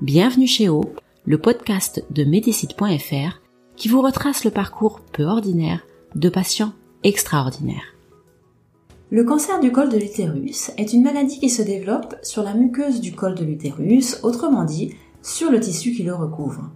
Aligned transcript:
Bienvenue 0.00 0.48
chez 0.48 0.68
O, 0.68 0.82
le 1.24 1.38
podcast 1.38 2.04
de 2.10 2.24
Médicite.fr 2.24 3.40
qui 3.76 3.88
vous 3.88 4.02
retrace 4.02 4.44
le 4.44 4.50
parcours 4.50 5.00
peu 5.12 5.22
ordinaire 5.22 5.86
de 6.16 6.28
patients 6.28 6.72
extraordinaires. 7.04 7.94
Le 9.12 9.22
cancer 9.22 9.60
du 9.60 9.70
col 9.70 9.88
de 9.90 9.96
l'utérus 9.96 10.72
est 10.78 10.92
une 10.92 11.04
maladie 11.04 11.38
qui 11.38 11.48
se 11.48 11.62
développe 11.62 12.16
sur 12.24 12.42
la 12.42 12.54
muqueuse 12.54 13.00
du 13.00 13.14
col 13.14 13.36
de 13.36 13.44
l'utérus, 13.44 14.18
autrement 14.24 14.64
dit, 14.64 14.94
sur 15.22 15.52
le 15.52 15.60
tissu 15.60 15.92
qui 15.92 16.02
le 16.02 16.14
recouvre. 16.14 16.72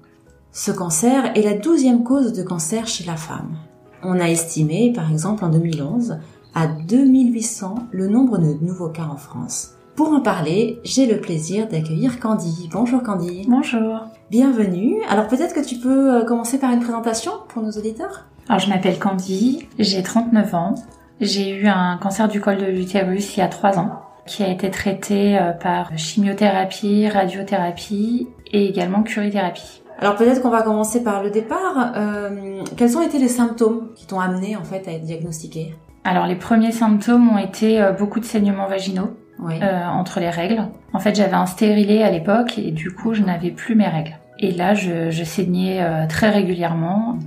Ce 0.53 0.71
cancer 0.71 1.37
est 1.37 1.43
la 1.43 1.55
douzième 1.55 2.05
cause 2.05 2.33
de 2.33 2.45
cancer 2.45 2.87
chez 2.87 3.05
la 3.05 3.17
femme. 3.17 3.59
On 4.05 4.21
a 4.21 4.31
estimé, 4.31 4.93
par 4.93 5.11
exemple 5.11 5.45
en 5.45 5.49
2011, 5.49 6.19
à 6.55 6.69
2800 6.69 7.89
le 7.91 8.07
nombre 8.07 8.39
de 8.39 8.65
nouveaux 8.65 8.91
cas 8.91 9.09
en 9.11 9.17
France. 9.17 9.73
Pour 9.99 10.13
en 10.13 10.21
parler, 10.21 10.79
j'ai 10.85 11.07
le 11.07 11.21
plaisir 11.21 11.67
d'accueillir 11.67 12.21
Candy. 12.21 12.69
Bonjour 12.73 13.03
Candy. 13.03 13.45
Bonjour. 13.49 14.05
Bienvenue. 14.31 15.03
Alors 15.09 15.27
peut-être 15.27 15.53
que 15.53 15.67
tu 15.67 15.75
peux 15.75 16.15
euh, 16.15 16.25
commencer 16.25 16.61
par 16.61 16.71
une 16.71 16.79
présentation 16.79 17.33
pour 17.49 17.65
nos 17.65 17.73
auditeurs? 17.73 18.27
Alors 18.49 18.61
je 18.61 18.69
m'appelle 18.69 19.01
Candy, 19.01 19.67
j'ai 19.81 20.05
39 20.05 20.55
ans. 20.55 20.77
J'ai 21.21 21.51
eu 21.51 21.67
un 21.67 21.99
cancer 22.01 22.29
du 22.29 22.41
col 22.41 22.59
de 22.59 22.67
l'utérus 22.67 23.37
il 23.37 23.41
y 23.41 23.43
a 23.43 23.49
3 23.49 23.81
ans 23.81 24.03
qui 24.25 24.45
a 24.45 24.49
été 24.49 24.71
traité 24.71 25.37
euh, 25.37 25.51
par 25.51 25.91
chimiothérapie, 25.99 27.09
radiothérapie 27.09 28.29
et 28.53 28.67
également 28.67 29.03
curithérapie. 29.03 29.83
Alors 29.99 30.15
peut-être 30.15 30.43
qu'on 30.43 30.51
va 30.51 30.63
commencer 30.63 31.03
par 31.03 31.25
le 31.25 31.31
départ. 31.31 31.95
Euh, 31.97 32.63
quels 32.77 32.97
ont 32.97 33.03
été 33.03 33.19
les 33.19 33.27
symptômes 33.27 33.89
qui 33.97 34.07
t'ont 34.07 34.21
amené 34.21 34.55
en 34.55 34.63
fait 34.63 34.87
à 34.87 34.93
être 34.93 35.05
diagnostiqué 35.05 35.75
Alors 36.05 36.29
les 36.29 36.37
premiers 36.37 36.71
symptômes 36.71 37.29
ont 37.31 37.39
été 37.39 37.85
beaucoup 37.99 38.21
de 38.21 38.25
saignements 38.25 38.69
vaginaux 38.69 39.17
euh, 39.41 39.87
entre 39.87 40.21
les 40.21 40.31
règles. 40.31 40.69
En 40.93 40.99
fait 40.99 41.15
j'avais 41.15 41.35
un 41.35 41.47
stérilet 41.47 42.03
à 42.03 42.11
l'époque 42.11 42.59
et 42.59 42.71
du 42.71 42.91
coup 42.91 43.15
je 43.15 43.23
n'avais 43.23 43.51
plus 43.51 43.75
mes 43.75 43.89
règles. 43.89 44.17
Et 44.39 44.53
là 44.53 44.75
je, 44.75 45.11
je 45.11 45.25
saignais 45.25 45.83
euh, 45.83 46.07
très 46.07 46.31
régulièrement. 46.31 47.19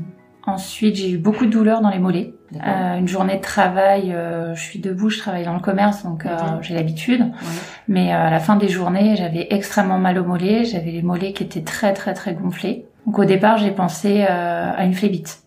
Ensuite 0.46 0.96
j'ai 0.96 1.12
eu 1.12 1.18
beaucoup 1.18 1.46
de 1.46 1.52
douleurs 1.52 1.82
dans 1.82 1.90
les 1.90 2.00
mollets. 2.00 2.34
Euh, 2.68 2.98
une 2.98 3.08
journée 3.08 3.38
de 3.38 3.42
travail, 3.42 4.12
euh, 4.12 4.54
je 4.56 4.62
suis 4.62 4.80
debout, 4.80 5.10
je 5.10 5.20
travaille 5.20 5.46
dans 5.46 5.54
le 5.54 5.62
commerce, 5.62 6.04
donc 6.04 6.26
euh, 6.26 6.32
j'ai 6.62 6.74
l'habitude. 6.74 7.22
Ouais. 7.22 7.32
Mais 7.88 8.14
euh, 8.14 8.28
à 8.28 8.30
la 8.30 8.40
fin 8.40 8.58
des 8.58 8.68
journées, 8.68 9.16
j'avais 9.16 9.48
extrêmement 9.52 10.00
mal 10.00 10.20
aux 10.20 10.26
mollets, 10.26 10.66
j'avais 10.66 10.92
les 10.92 11.02
mollets 11.02 11.32
qui 11.32 11.44
étaient 11.44 11.62
très 11.62 11.94
très 11.94 12.14
très 12.14 12.34
gonflés. 12.34 12.88
Donc 13.06 13.20
au 13.20 13.26
départ, 13.26 13.58
j'ai 13.58 13.72
pensé 13.72 14.26
euh, 14.30 14.72
à 14.76 14.84
une 14.84 14.94
phlébite. 14.94 15.44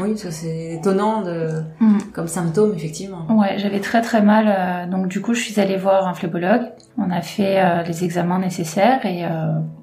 Oui, 0.00 0.14
que 0.14 0.30
c'est 0.30 0.74
étonnant 0.74 1.22
de... 1.22 1.62
Mm. 1.80 1.98
comme 2.12 2.28
symptôme, 2.28 2.74
effectivement. 2.74 3.26
Ouais, 3.30 3.58
j'avais 3.58 3.80
très 3.80 4.00
très 4.00 4.22
mal. 4.22 4.46
euh, 4.48 4.86
donc 4.90 5.08
du 5.08 5.20
coup, 5.20 5.34
je 5.34 5.40
suis 5.40 5.60
allée 5.60 5.76
voir 5.76 6.06
un 6.06 6.14
phlébologue. 6.14 6.62
On 6.96 7.10
a 7.10 7.20
fait 7.20 7.60
euh, 7.60 7.82
les 7.82 8.04
examens 8.04 8.38
nécessaires 8.38 9.04
et 9.06 9.24
euh, 9.24 9.28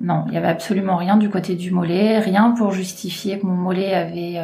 non, 0.01 0.25
il 0.27 0.33
y 0.33 0.37
avait 0.37 0.47
absolument 0.47 0.97
rien 0.97 1.17
du 1.17 1.29
côté 1.29 1.55
du 1.55 1.71
mollet, 1.71 2.19
rien 2.19 2.51
pour 2.57 2.71
justifier 2.71 3.39
que 3.39 3.45
mon 3.45 3.55
mollet 3.55 3.93
avait 3.93 4.41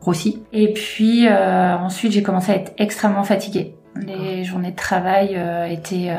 grossi. 0.00 0.42
Et 0.52 0.72
puis 0.72 1.28
ensuite, 1.28 2.12
j'ai 2.12 2.22
commencé 2.22 2.52
à 2.52 2.56
être 2.56 2.72
extrêmement 2.78 3.24
fatiguée. 3.24 3.74
Les 3.96 4.44
journées 4.44 4.70
de 4.70 4.76
travail 4.76 5.38
étaient 5.68 6.10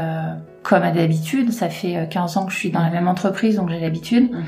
comme 0.64 0.92
d'habitude. 0.92 1.52
Ça 1.52 1.70
fait 1.70 1.98
euh, 1.98 2.06
15 2.06 2.38
ans 2.38 2.46
que 2.46 2.52
je 2.52 2.58
suis 2.58 2.72
dans 2.72 2.82
la 2.82 2.90
même 2.90 3.08
entreprise, 3.08 3.56
donc 3.56 3.70
j'ai 3.70 3.80
l'habitude. 3.80 4.32
Mhm. 4.32 4.44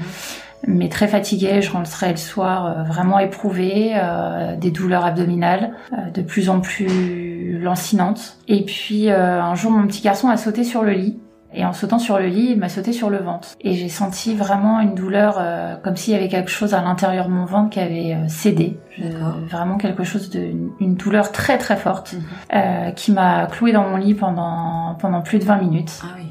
Mais 0.68 0.90
très 0.90 1.07
fatiguée. 1.07 1.62
Je 1.62 1.72
rentrais 1.72 2.12
le 2.12 2.18
soir 2.18 2.66
euh, 2.66 2.84
vraiment 2.84 3.19
éprouvée, 3.19 3.94
euh, 3.96 4.56
des 4.56 4.72
douleurs 4.72 5.06
abdominales 5.06 5.72
euh, 5.94 6.09
de 6.12 6.22
plus 6.22 6.50
en 6.50 6.59
plus 6.62 7.59
lancinantes. 7.62 8.38
Et 8.47 8.63
puis 8.66 9.09
euh, 9.09 9.41
un 9.41 9.56
jour, 9.56 9.72
mon 9.72 9.88
petit 9.88 10.01
garçon 10.01 10.29
a 10.29 10.38
sauté 10.38 10.63
sur 10.63 10.84
le 10.84 10.91
lit. 10.91 11.19
Et 11.56 11.63
en 11.66 11.72
sautant 11.72 12.00
sur 12.00 12.18
le 12.18 12.25
lit, 12.25 12.47
il 12.53 12.57
m'a 12.59 12.68
sauté 12.68 12.94
sur 12.94 13.12
le 13.12 13.19
ventre. 13.19 13.50
Et 13.62 13.74
j'ai 13.75 13.88
senti 13.88 14.34
vraiment 14.34 14.79
une 14.79 14.96
douleur, 14.96 15.35
euh, 15.40 15.75
comme 15.84 15.96
s'il 15.96 16.12
y 16.13 16.18
avait 16.18 16.28
quelque 16.28 16.50
chose 16.50 16.74
à 16.74 16.81
l'intérieur 16.81 17.28
de 17.28 17.31
mon 17.31 17.45
ventre 17.45 17.69
qui 17.69 17.80
avait 17.80 18.16
euh, 18.16 18.28
cédé. 18.28 18.80
Je- 18.97 19.03
vraiment 19.51 19.78
quelque 19.78 20.03
chose 20.03 20.31
de, 20.31 20.40
une, 20.40 20.72
une 20.80 20.95
douleur 20.95 21.31
très 21.31 21.59
très 21.59 21.75
forte, 21.75 22.13
Mhm. 22.13 22.22
euh, 22.56 22.91
qui 22.91 23.12
m'a 23.12 23.45
clouée 23.45 23.72
dans 23.72 23.88
mon 23.88 23.97
lit 23.97 24.16
pendant 24.16 24.95
pendant 25.00 25.22
plus 25.22 25.38
de 25.38 25.44
20 25.45 25.57
minutes. 25.57 26.01
Ah 26.03 26.16
oui. 26.18 26.25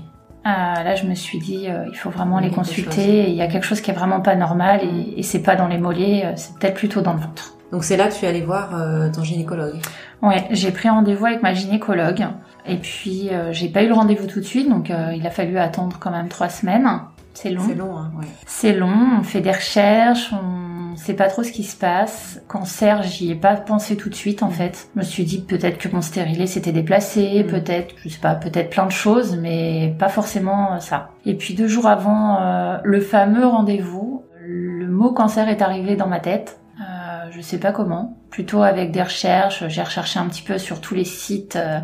Ah, 0.44 0.82
là, 0.82 0.94
je 0.94 1.06
me 1.06 1.14
suis 1.14 1.38
dit, 1.38 1.69
euh, 1.69 1.84
il 1.91 1.97
faut 1.97 2.10
vraiment 2.10 2.41
les 2.41 2.50
consulter. 2.50 3.28
Il 3.28 3.34
y 3.34 3.42
a 3.42 3.47
quelque 3.47 3.64
chose 3.64 3.80
qui 3.80 3.91
est 3.91 3.94
vraiment 3.94 4.20
pas 4.20 4.34
normal 4.34 4.80
et, 4.82 5.20
et 5.20 5.22
c'est 5.22 5.42
pas 5.42 5.54
dans 5.54 5.69
les 5.69 5.78
mollets, 5.78 6.25
euh, 6.25 6.32
c'est 6.36 6.54
peut-être 6.58 6.75
plutôt 6.75 7.00
dans 7.00 7.12
le 7.12 7.20
ventre. 7.20 7.54
Donc 7.70 7.84
c'est 7.84 7.97
là 7.97 8.08
que 8.08 8.14
tu 8.14 8.26
es 8.26 8.28
allé 8.28 8.42
voir 8.42 8.75
euh, 8.75 9.10
ton 9.10 9.22
gynécologue. 9.22 9.76
Ouais, 10.20 10.47
j'ai 10.50 10.72
pris 10.72 10.88
rendez-vous 10.91 11.25
avec 11.25 11.42
ma 11.42 11.54
gynécologue 11.54 12.26
et 12.66 12.76
puis 12.76 13.31
euh, 13.31 13.52
j'ai 13.52 13.69
pas 13.69 13.82
eu 13.82 13.88
le 13.88 13.94
rendez-vous 13.94 14.26
tout 14.26 14.41
de 14.41 14.44
suite, 14.44 14.69
donc 14.69 14.91
euh, 14.91 15.14
il 15.16 15.26
a 15.26 15.31
fallu 15.31 15.58
attendre 15.58 15.97
quand 15.98 16.10
même 16.10 16.28
trois 16.28 16.50
semaines. 16.50 16.86
C'est 17.34 17.50
long. 17.50 17.62
C'est 17.66 17.75
long, 17.75 17.97
hein, 17.97 18.12
ouais. 18.20 18.26
C'est 18.44 18.75
long. 18.75 19.19
On 19.19 19.22
fait 19.22 19.41
des 19.41 19.52
recherches, 19.52 20.32
on 20.32 20.61
sait 20.97 21.14
pas 21.14 21.28
trop 21.28 21.42
ce 21.42 21.53
qui 21.53 21.64
se 21.64 21.76
passe. 21.76 22.41
Cancer, 22.48 23.03
j'y 23.03 23.30
ai 23.30 23.34
pas 23.34 23.56
pensé 23.56 23.97
tout 23.97 24.08
de 24.08 24.14
suite 24.14 24.42
en 24.42 24.48
Mm. 24.48 24.53
fait. 24.53 24.88
Je 24.94 25.00
me 25.00 25.04
suis 25.04 25.25
dit 25.25 25.41
peut-être 25.41 25.78
que 25.78 25.88
mon 25.88 26.00
stérilet 26.03 26.47
s'était 26.47 26.72
déplacé, 26.72 27.44
Mm. 27.44 27.47
peut-être, 27.48 27.94
je 28.04 28.08
sais 28.08 28.19
pas, 28.20 28.34
peut-être 28.34 28.70
plein 28.70 28.86
de 28.86 28.92
choses, 28.92 29.36
mais 29.41 29.94
pas 29.98 30.08
forcément 30.08 30.75
euh, 30.75 30.78
ça. 30.78 31.10
Et 31.26 31.34
puis 31.34 31.54
deux 31.54 31.69
jours 31.69 31.86
avant 31.86 32.41
euh, 32.41 32.78
le 32.84 33.00
fameux 33.00 33.47
rendez-vous, 33.47 34.25
le 34.44 34.86
mot 34.88 35.12
cancer 35.12 35.48
est 35.48 35.62
arrivé 35.62 35.97
dans 35.97 36.08
ma 36.08 36.20
tête. 36.20 36.58
Euh, 36.81 37.31
je 37.31 37.41
sais 37.41 37.58
pas 37.58 37.72
comment. 37.72 38.16
Plutôt 38.31 38.62
avec 38.62 38.91
des 38.92 39.02
recherches, 39.02 39.64
j'ai 39.69 39.82
recherché 39.82 40.19
un 40.19 40.26
petit 40.26 40.42
peu 40.42 40.58
sur 40.58 40.81
tous 40.81 40.94
les 40.94 41.04
sites 41.04 41.56
euh, 41.56 41.78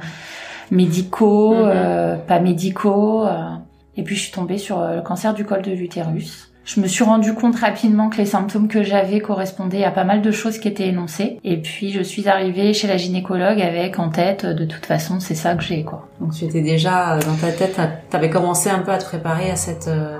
médicaux, 0.70 1.54
Mhm. 1.54 1.70
euh, 1.74 2.16
pas 2.16 2.40
médicaux. 2.40 3.26
et 3.96 4.02
puis 4.04 4.14
je 4.14 4.22
suis 4.22 4.32
tombée 4.32 4.58
sur 4.58 4.78
le 4.80 5.00
cancer 5.00 5.34
du 5.34 5.44
col 5.44 5.60
de 5.62 5.72
l'utérus. 5.72 6.47
Je 6.68 6.82
me 6.82 6.86
suis 6.86 7.02
rendu 7.02 7.32
compte 7.32 7.56
rapidement 7.56 8.10
que 8.10 8.18
les 8.18 8.26
symptômes 8.26 8.68
que 8.68 8.82
j'avais 8.82 9.20
correspondaient 9.20 9.84
à 9.84 9.90
pas 9.90 10.04
mal 10.04 10.20
de 10.20 10.30
choses 10.30 10.58
qui 10.58 10.68
étaient 10.68 10.88
énoncées. 10.88 11.40
Et 11.42 11.56
puis 11.62 11.90
je 11.92 12.02
suis 12.02 12.28
arrivée 12.28 12.74
chez 12.74 12.86
la 12.86 12.98
gynécologue 12.98 13.58
avec 13.62 13.98
en 13.98 14.10
tête, 14.10 14.44
de 14.44 14.66
toute 14.66 14.84
façon, 14.84 15.18
c'est 15.18 15.34
ça 15.34 15.54
que 15.54 15.62
j'ai, 15.62 15.82
quoi. 15.82 16.08
Donc 16.20 16.34
tu 16.34 16.44
étais 16.44 16.60
déjà 16.60 17.14
euh, 17.16 17.20
dans 17.22 17.36
ta 17.36 17.52
tête, 17.52 17.80
t'avais 18.10 18.28
commencé 18.28 18.68
un 18.68 18.80
peu 18.80 18.90
à 18.90 18.98
te 18.98 19.06
préparer 19.06 19.50
à 19.50 19.56
cette... 19.56 19.88
euh, 19.88 20.18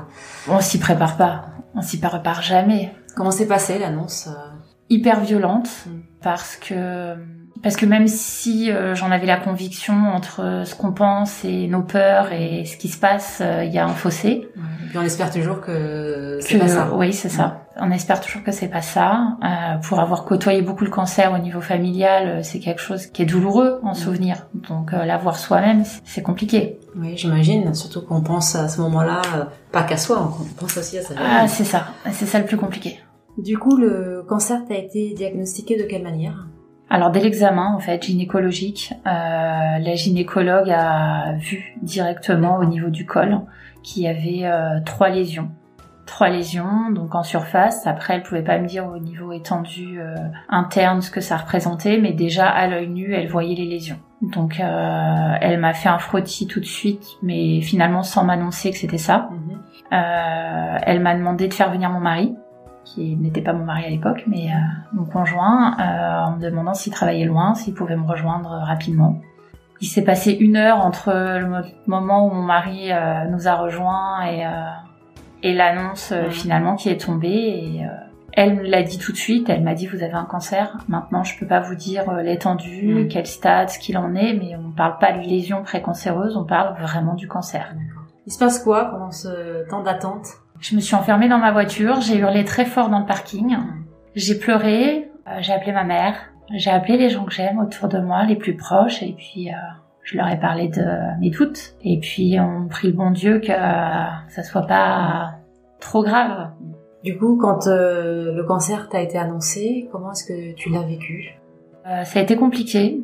On 0.48 0.59
s'y 0.60 0.78
prépare 0.78 1.19
pas. 1.19 1.48
On 1.75 1.82
s'y 1.82 2.00
prépare 2.00 2.41
jamais. 2.41 2.92
Comment 3.15 3.30
s'est 3.30 3.47
passée 3.47 3.78
l'annonce 3.78 4.28
euh? 4.28 4.54
Hyper 4.88 5.20
violente 5.20 5.69
Mm. 5.86 5.91
parce 6.22 6.56
que 6.56 7.15
parce 7.62 7.76
que 7.76 7.86
même 7.86 8.06
si 8.08 8.70
euh, 8.70 8.94
j'en 8.94 9.10
avais 9.10 9.26
la 9.26 9.36
conviction 9.36 9.94
entre 10.14 10.62
ce 10.64 10.74
qu'on 10.74 10.92
pense 10.92 11.44
et 11.44 11.66
nos 11.69 11.82
peurs 11.82 12.32
et 12.32 12.64
ce 12.64 12.76
qui 12.76 12.88
se 12.88 12.98
passe, 12.98 13.38
euh, 13.41 13.64
il 13.64 13.72
y 13.72 13.78
a 13.78 13.84
un 13.84 13.94
fossé. 13.94 14.48
Et 14.56 14.88
puis 14.88 14.98
on 14.98 15.02
espère 15.02 15.30
toujours 15.30 15.60
que 15.60 16.38
c'est 16.41 16.58
pas 16.58 16.68
ça. 16.68 16.91
Oui, 16.94 17.12
c'est 17.12 17.28
ça. 17.28 17.64
On 17.80 17.91
espère 17.92 18.20
toujours 18.20 18.42
que 18.42 18.50
c'est 18.52 18.68
pas 18.68 18.82
ça. 18.82 19.36
Euh, 19.44 19.76
pour 19.86 20.00
avoir 20.00 20.24
côtoyé 20.24 20.62
beaucoup 20.62 20.84
le 20.84 20.91
cancer 20.91 21.32
au 21.32 21.38
niveau 21.38 21.60
familial, 21.60 22.26
euh, 22.28 22.42
c'est 22.42 22.58
quelque 22.58 22.80
chose 22.80 23.06
qui 23.06 23.22
est 23.22 23.26
douloureux 23.26 23.80
en 23.82 23.94
souvenir. 23.94 24.47
Donc 24.54 24.92
euh, 24.92 25.04
l'avoir 25.04 25.36
soi-même, 25.38 25.84
c'est- 25.84 26.00
c'est 26.04 26.22
compliqué. 26.22 26.78
Oui, 26.97 27.12
j'imagine, 27.16 27.74
surtout 27.74 28.03
qu'on 28.03 28.22
pense 28.22 28.56
à 28.56 28.68
ce 28.68 28.80
moment-là, 28.80 29.22
euh, 29.36 29.44
pas 29.72 29.83
qu'à 29.84 29.97
soi, 29.97 30.33
on 30.41 30.44
pense 30.60 30.77
aussi 30.77 30.98
à 30.98 31.03
sa 31.03 31.15
famille. 31.15 31.30
Ah, 31.33 31.47
c'est 31.48 31.65
ça. 31.65 31.88
C'est 32.12 32.27
ça 32.27 32.38
le 32.38 32.47
plus 32.47 32.56
compliqué. 32.56 32.98
Du 33.36 33.56
coup, 33.59 33.77
le 33.77 34.24
cancer 34.28 34.59
t'a 34.66 34.74
été 34.74 35.15
diagnostiqué 35.15 35.77
de 35.77 35.84
quelle 35.84 36.03
manière? 36.03 36.47
Alors 36.90 37.10
dès 37.10 37.20
l'examen 37.20 37.74
en 37.74 37.80
fait 37.80 38.02
gynécologique, 38.02 38.94
euh, 39.06 39.10
la 39.10 39.94
gynécologue 39.94 40.70
a 40.70 41.34
vu 41.34 41.76
directement 41.82 42.56
au 42.56 42.64
niveau 42.64 42.88
du 42.88 43.04
col 43.04 43.40
qu'il 43.82 44.02
y 44.02 44.08
avait 44.08 44.44
euh, 44.44 44.80
trois 44.84 45.10
lésions. 45.10 45.50
Trois 46.06 46.30
lésions, 46.30 46.90
donc 46.90 47.14
en 47.14 47.22
surface. 47.22 47.86
Après, 47.86 48.14
elle 48.14 48.22
pouvait 48.22 48.42
pas 48.42 48.58
me 48.58 48.66
dire 48.66 48.86
au 48.86 48.98
niveau 48.98 49.30
étendu 49.32 50.00
euh, 50.00 50.14
interne 50.48 51.02
ce 51.02 51.10
que 51.10 51.20
ça 51.20 51.36
représentait, 51.36 51.98
mais 51.98 52.12
déjà 52.12 52.48
à 52.48 52.66
l'œil 52.66 52.88
nu, 52.88 53.12
elle 53.12 53.28
voyait 53.28 53.54
les 53.54 53.66
lésions. 53.66 53.98
Donc, 54.22 54.58
elle 54.58 55.60
m'a 55.60 55.74
fait 55.74 55.90
un 55.90 55.98
frottis 55.98 56.48
tout 56.48 56.58
de 56.58 56.64
suite, 56.64 57.06
mais 57.22 57.60
finalement 57.60 58.02
sans 58.02 58.24
m'annoncer 58.24 58.72
que 58.72 58.78
c'était 58.78 58.98
ça. 58.98 59.28
Mhm. 59.30 59.60
Elle 60.82 61.00
m'a 61.00 61.14
demandé 61.14 61.46
de 61.46 61.54
faire 61.54 61.70
venir 61.70 61.90
mon 61.90 62.00
mari, 62.00 62.34
qui 62.94 63.16
n'était 63.16 63.42
pas 63.42 63.52
mon 63.52 63.64
mari 63.64 63.84
à 63.84 63.90
l'époque, 63.90 64.24
mais 64.26 64.48
euh, 64.50 64.56
mon 64.92 65.04
conjoint, 65.04 65.76
euh, 65.78 66.24
en 66.26 66.36
me 66.36 66.40
demandant 66.42 66.74
s'il 66.74 66.92
travaillait 66.92 67.26
loin, 67.26 67.54
s'il 67.54 67.74
pouvait 67.74 67.96
me 67.96 68.06
rejoindre 68.06 68.48
rapidement. 68.50 69.16
Il 69.80 69.86
s'est 69.86 70.02
passé 70.04 70.32
une 70.32 70.56
heure 70.56 70.80
entre 70.84 71.12
le 71.12 71.46
mo- 71.46 71.68
moment 71.86 72.26
où 72.26 72.30
mon 72.30 72.42
mari 72.42 72.90
euh, 72.92 73.24
nous 73.30 73.46
a 73.46 73.54
rejoints 73.54 74.22
et, 74.26 74.44
euh, 74.46 74.50
Et 75.44 75.54
l'annonce 75.54 76.10
euh, 76.12 76.30
finalement 76.30 76.74
qui 76.74 76.88
est 76.88 77.00
tombée 77.00 77.28
et 77.28 77.84
euh, 77.84 77.88
elle 78.32 78.56
me 78.56 78.62
l'a 78.62 78.82
dit 78.82 78.98
tout 78.98 79.12
de 79.12 79.16
suite. 79.16 79.48
Elle 79.48 79.62
m'a 79.62 79.74
dit 79.74 79.86
vous 79.86 80.02
avez 80.02 80.14
un 80.14 80.24
cancer. 80.24 80.76
Maintenant 80.88 81.22
je 81.22 81.38
peux 81.38 81.46
pas 81.46 81.60
vous 81.60 81.76
dire 81.76 82.08
euh, 82.10 82.22
l'étendue, 82.22 83.04
Mm. 83.04 83.08
quel 83.08 83.26
stade, 83.26 83.68
ce 83.68 83.78
qu'il 83.78 83.96
en 83.98 84.16
est, 84.16 84.32
mais 84.34 84.56
on 84.56 84.72
parle 84.72 84.98
pas 84.98 85.12
de 85.12 85.20
lésion 85.20 85.62
précancéreuse, 85.62 86.36
on 86.36 86.44
parle 86.44 86.74
vraiment 86.80 87.14
du 87.14 87.28
cancer. 87.28 87.72
Il 88.26 88.32
se 88.32 88.38
passe 88.40 88.58
quoi 88.64 88.86
pendant 88.86 89.12
ce 89.12 89.30
temps 89.70 89.82
d'attente? 89.84 90.26
Je 90.60 90.75
me 90.75 90.81
suis 90.81 90.95
enfermée 90.95 91.28
dans 91.28 91.39
ma 91.39 91.53
voiture, 91.53 92.01
j'ai 92.01 92.16
hurlé 92.16 92.45
très 92.45 92.65
fort 92.65 92.89
dans 92.89 92.99
le 92.99 93.07
parking, 93.07 93.57
j'ai 94.16 94.39
pleuré, 94.39 95.10
euh, 95.28 95.39
j'ai 95.41 95.53
appelé 95.53 95.72
ma 95.72 95.84
mère, 95.84 96.16
j'ai 96.55 96.71
appelé 96.71 96.97
les 96.97 97.10
gens 97.10 97.25
que 97.25 97.33
j'aime 97.33 97.59
autour 97.59 97.89
de 97.89 97.99
moi, 97.99 98.25
les 98.25 98.37
plus 98.37 98.57
proches, 98.57 99.03
et 99.03 99.15
puis 99.16 99.51
euh, 99.51 99.57
je 100.03 100.16
leur 100.16 100.28
ai 100.28 100.39
parlé 100.39 100.69
de 100.69 101.19
mes 101.21 101.31
doutes. 101.31 101.75
Et 101.83 101.99
puis 101.99 102.39
on 102.41 102.66
prie 102.69 102.89
le 102.89 102.95
bon 102.95 103.10
Dieu 103.10 103.39
que 103.39 103.53
euh, 103.53 104.07
ça 104.28 104.43
soit 104.43 104.66
pas 104.66 105.34
trop 105.78 106.03
grave. 106.03 106.51
Du 107.05 107.16
coup, 107.16 107.37
quand 107.37 107.66
euh, 107.66 108.33
le 108.34 108.45
cancer 108.45 108.89
t'a 108.89 109.01
été 109.01 109.19
annoncé, 109.19 109.89
comment 109.93 110.13
est-ce 110.13 110.25
que 110.25 110.55
tu 110.55 110.71
l'as 110.71 110.83
vécu? 110.83 111.34
Ça 112.05 112.19
a 112.19 112.22
été 112.22 112.37
compliqué. 112.37 113.01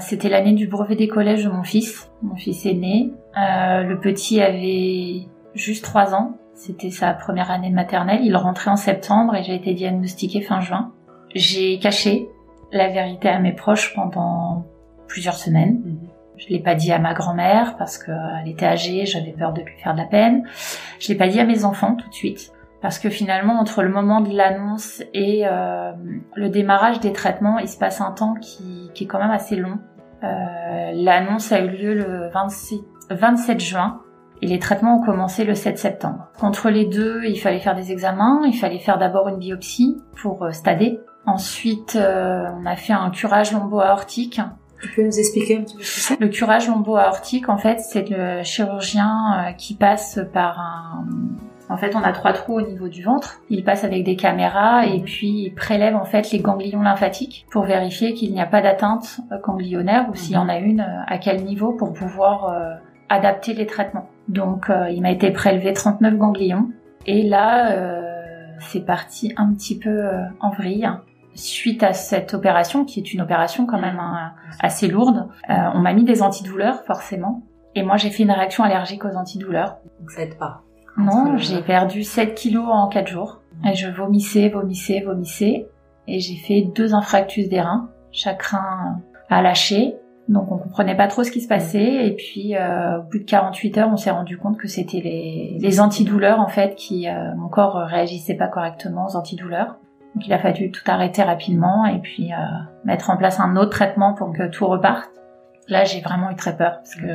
C'était 0.00 0.28
l'année 0.28 0.54
du 0.54 0.66
brevet 0.66 0.96
des 0.96 1.06
collèges 1.06 1.44
de 1.44 1.48
mon 1.48 1.62
fils. 1.62 2.10
Mon 2.22 2.34
fils 2.34 2.66
est 2.66 2.74
né. 2.74 3.12
Le 3.36 3.94
petit 4.00 4.40
avait 4.40 5.28
juste 5.54 5.84
trois 5.84 6.12
ans. 6.12 6.36
C'était 6.60 6.90
sa 6.90 7.14
première 7.14 7.50
année 7.50 7.70
de 7.70 7.74
maternelle. 7.74 8.20
Il 8.22 8.36
rentrait 8.36 8.70
en 8.70 8.76
septembre 8.76 9.34
et 9.34 9.42
j'ai 9.42 9.54
été 9.54 9.72
diagnostiquée 9.72 10.42
fin 10.42 10.60
juin. 10.60 10.92
J'ai 11.34 11.78
caché 11.78 12.28
la 12.70 12.88
vérité 12.88 13.30
à 13.30 13.38
mes 13.38 13.54
proches 13.54 13.94
pendant 13.94 14.66
plusieurs 15.08 15.36
semaines. 15.36 15.80
Je 16.36 16.48
l'ai 16.48 16.58
pas 16.58 16.74
dit 16.74 16.92
à 16.92 16.98
ma 16.98 17.14
grand-mère 17.14 17.78
parce 17.78 17.96
qu'elle 17.96 18.46
était 18.46 18.66
âgée, 18.66 19.06
j'avais 19.06 19.32
peur 19.32 19.54
de 19.54 19.62
lui 19.62 19.72
faire 19.82 19.94
de 19.94 20.00
la 20.00 20.04
peine. 20.04 20.46
Je 20.98 21.08
l'ai 21.08 21.14
pas 21.14 21.28
dit 21.28 21.40
à 21.40 21.46
mes 21.46 21.64
enfants 21.64 21.94
tout 21.94 22.10
de 22.10 22.14
suite 22.14 22.52
parce 22.82 22.98
que 22.98 23.08
finalement 23.08 23.58
entre 23.58 23.82
le 23.82 23.88
moment 23.88 24.20
de 24.20 24.36
l'annonce 24.36 25.02
et 25.14 25.46
euh, 25.46 25.92
le 26.34 26.50
démarrage 26.50 27.00
des 27.00 27.14
traitements, 27.14 27.58
il 27.58 27.70
se 27.70 27.78
passe 27.78 28.02
un 28.02 28.12
temps 28.12 28.34
qui, 28.34 28.90
qui 28.92 29.04
est 29.04 29.06
quand 29.06 29.18
même 29.18 29.30
assez 29.30 29.56
long. 29.56 29.78
Euh, 30.24 30.92
l'annonce 30.92 31.52
a 31.52 31.60
eu 31.60 31.68
lieu 31.68 31.94
le 31.94 32.28
26 32.28 32.82
27 33.08 33.60
juin 33.60 34.02
et 34.42 34.46
les 34.46 34.58
traitements 34.58 34.96
ont 34.96 35.04
commencé 35.04 35.44
le 35.44 35.54
7 35.54 35.78
septembre. 35.78 36.28
Entre 36.40 36.70
les 36.70 36.86
deux, 36.86 37.22
il 37.24 37.38
fallait 37.38 37.60
faire 37.60 37.74
des 37.74 37.92
examens, 37.92 38.42
il 38.46 38.54
fallait 38.54 38.78
faire 38.78 38.98
d'abord 38.98 39.28
une 39.28 39.38
biopsie 39.38 39.98
pour 40.20 40.44
euh, 40.44 40.52
stader. 40.52 41.00
Ensuite, 41.26 41.96
euh, 41.96 42.46
on 42.60 42.66
a 42.66 42.76
fait 42.76 42.92
un 42.92 43.10
curage 43.10 43.52
lombo-aortique 43.52 44.40
Tu 44.80 44.88
peux 44.88 45.02
nous 45.04 45.18
expliquer 45.18 45.58
un 45.58 45.62
petit 45.62 45.76
peu 45.76 45.82
ce 45.82 45.94
que 45.94 46.00
c'est? 46.00 46.20
Le 46.20 46.28
curage 46.28 46.68
lombo-aortique, 46.68 47.48
en 47.48 47.58
fait, 47.58 47.80
c'est 47.80 48.08
le 48.08 48.42
chirurgien 48.42 49.48
euh, 49.48 49.52
qui 49.52 49.74
passe 49.74 50.18
par 50.32 50.58
un... 50.58 51.04
En 51.68 51.76
fait, 51.76 51.94
on 51.94 52.02
a 52.02 52.10
trois 52.10 52.32
trous 52.32 52.54
au 52.54 52.62
niveau 52.62 52.88
du 52.88 53.04
ventre. 53.04 53.42
Il 53.48 53.62
passe 53.62 53.84
avec 53.84 54.02
des 54.02 54.16
caméras 54.16 54.86
et 54.86 54.98
puis 55.00 55.44
il 55.44 55.54
prélève 55.54 55.94
en 55.94 56.04
fait 56.04 56.32
les 56.32 56.40
ganglions 56.40 56.82
lymphatiques 56.82 57.46
pour 57.52 57.62
vérifier 57.62 58.12
qu'il 58.12 58.32
n'y 58.32 58.40
a 58.40 58.46
pas 58.46 58.60
d'atteinte 58.60 59.20
ganglionnaire 59.44 60.08
ou 60.10 60.16
s'il 60.16 60.32
y 60.32 60.36
en 60.36 60.48
a 60.48 60.58
une, 60.58 60.84
à 61.06 61.18
quel 61.18 61.44
niveau 61.44 61.72
pour 61.74 61.92
pouvoir 61.92 62.46
euh, 62.46 62.74
adapter 63.08 63.54
les 63.54 63.66
traitements. 63.66 64.08
Donc, 64.30 64.70
euh, 64.70 64.88
il 64.90 65.02
m'a 65.02 65.10
été 65.10 65.30
prélevé 65.30 65.72
39 65.72 66.16
ganglions 66.16 66.70
et 67.06 67.22
là, 67.22 67.72
euh, 67.72 68.00
c'est 68.60 68.84
parti 68.84 69.32
un 69.36 69.52
petit 69.52 69.78
peu 69.78 69.90
euh, 69.90 70.22
en 70.40 70.50
vrille. 70.50 70.88
Suite 71.34 71.82
à 71.82 71.92
cette 71.92 72.34
opération, 72.34 72.84
qui 72.84 73.00
est 73.00 73.12
une 73.14 73.20
opération 73.20 73.66
quand 73.66 73.80
même 73.80 73.98
hein, 73.98 74.32
assez 74.60 74.88
lourde, 74.88 75.28
euh, 75.48 75.54
on 75.74 75.78
m'a 75.78 75.92
mis 75.92 76.04
des 76.04 76.22
antidouleurs 76.22 76.82
forcément. 76.84 77.42
Et 77.74 77.82
moi, 77.82 77.96
j'ai 77.96 78.10
fait 78.10 78.24
une 78.24 78.30
réaction 78.32 78.64
allergique 78.64 79.04
aux 79.04 79.16
antidouleurs. 79.16 79.78
Donc 80.00 80.10
ça 80.10 80.22
aide 80.22 80.36
pas. 80.38 80.62
Non, 80.96 81.32
que- 81.32 81.38
j'ai 81.38 81.62
perdu 81.62 82.02
7 82.02 82.34
kilos 82.34 82.66
en 82.68 82.88
4 82.88 83.06
jours. 83.08 83.40
Et 83.64 83.74
je 83.74 83.88
vomissais, 83.88 84.48
vomissais, 84.48 85.00
vomissais. 85.00 85.68
Et 86.08 86.18
j'ai 86.18 86.36
fait 86.36 86.62
deux 86.74 86.94
infarctus 86.94 87.48
des 87.48 87.60
reins. 87.60 87.90
Chaque 88.12 88.42
rein 88.42 89.00
a 89.28 89.42
lâché. 89.42 89.94
Donc 90.30 90.50
on 90.52 90.58
comprenait 90.58 90.96
pas 90.96 91.08
trop 91.08 91.24
ce 91.24 91.30
qui 91.32 91.40
se 91.40 91.48
passait. 91.48 92.06
Et 92.06 92.14
puis 92.14 92.56
euh, 92.56 92.98
au 93.00 93.02
bout 93.02 93.18
de 93.18 93.24
48 93.24 93.78
heures, 93.78 93.90
on 93.92 93.96
s'est 93.96 94.12
rendu 94.12 94.38
compte 94.38 94.56
que 94.58 94.68
c'était 94.68 95.00
les, 95.00 95.56
les 95.60 95.80
antidouleurs 95.80 96.38
en 96.40 96.46
fait 96.46 96.76
qui... 96.76 97.08
euh, 97.08 97.34
mon 97.36 97.48
corps 97.48 97.74
réagissait 97.74 98.34
pas 98.36 98.46
correctement 98.46 99.06
aux 99.08 99.16
antidouleurs. 99.16 99.76
Donc 100.14 100.26
il 100.26 100.32
a 100.32 100.38
fallu 100.38 100.70
tout 100.70 100.82
arrêter 100.86 101.22
rapidement 101.24 101.84
et 101.84 101.98
puis 101.98 102.32
euh, 102.32 102.36
mettre 102.84 103.10
en 103.10 103.16
place 103.16 103.40
un 103.40 103.56
autre 103.56 103.70
traitement 103.70 104.14
pour 104.14 104.32
que 104.32 104.48
tout 104.48 104.66
reparte. 104.66 105.10
Là, 105.68 105.82
j'ai 105.84 106.00
vraiment 106.00 106.30
eu 106.30 106.36
très 106.36 106.56
peur 106.56 106.76
parce 106.76 106.94
que 106.94 107.06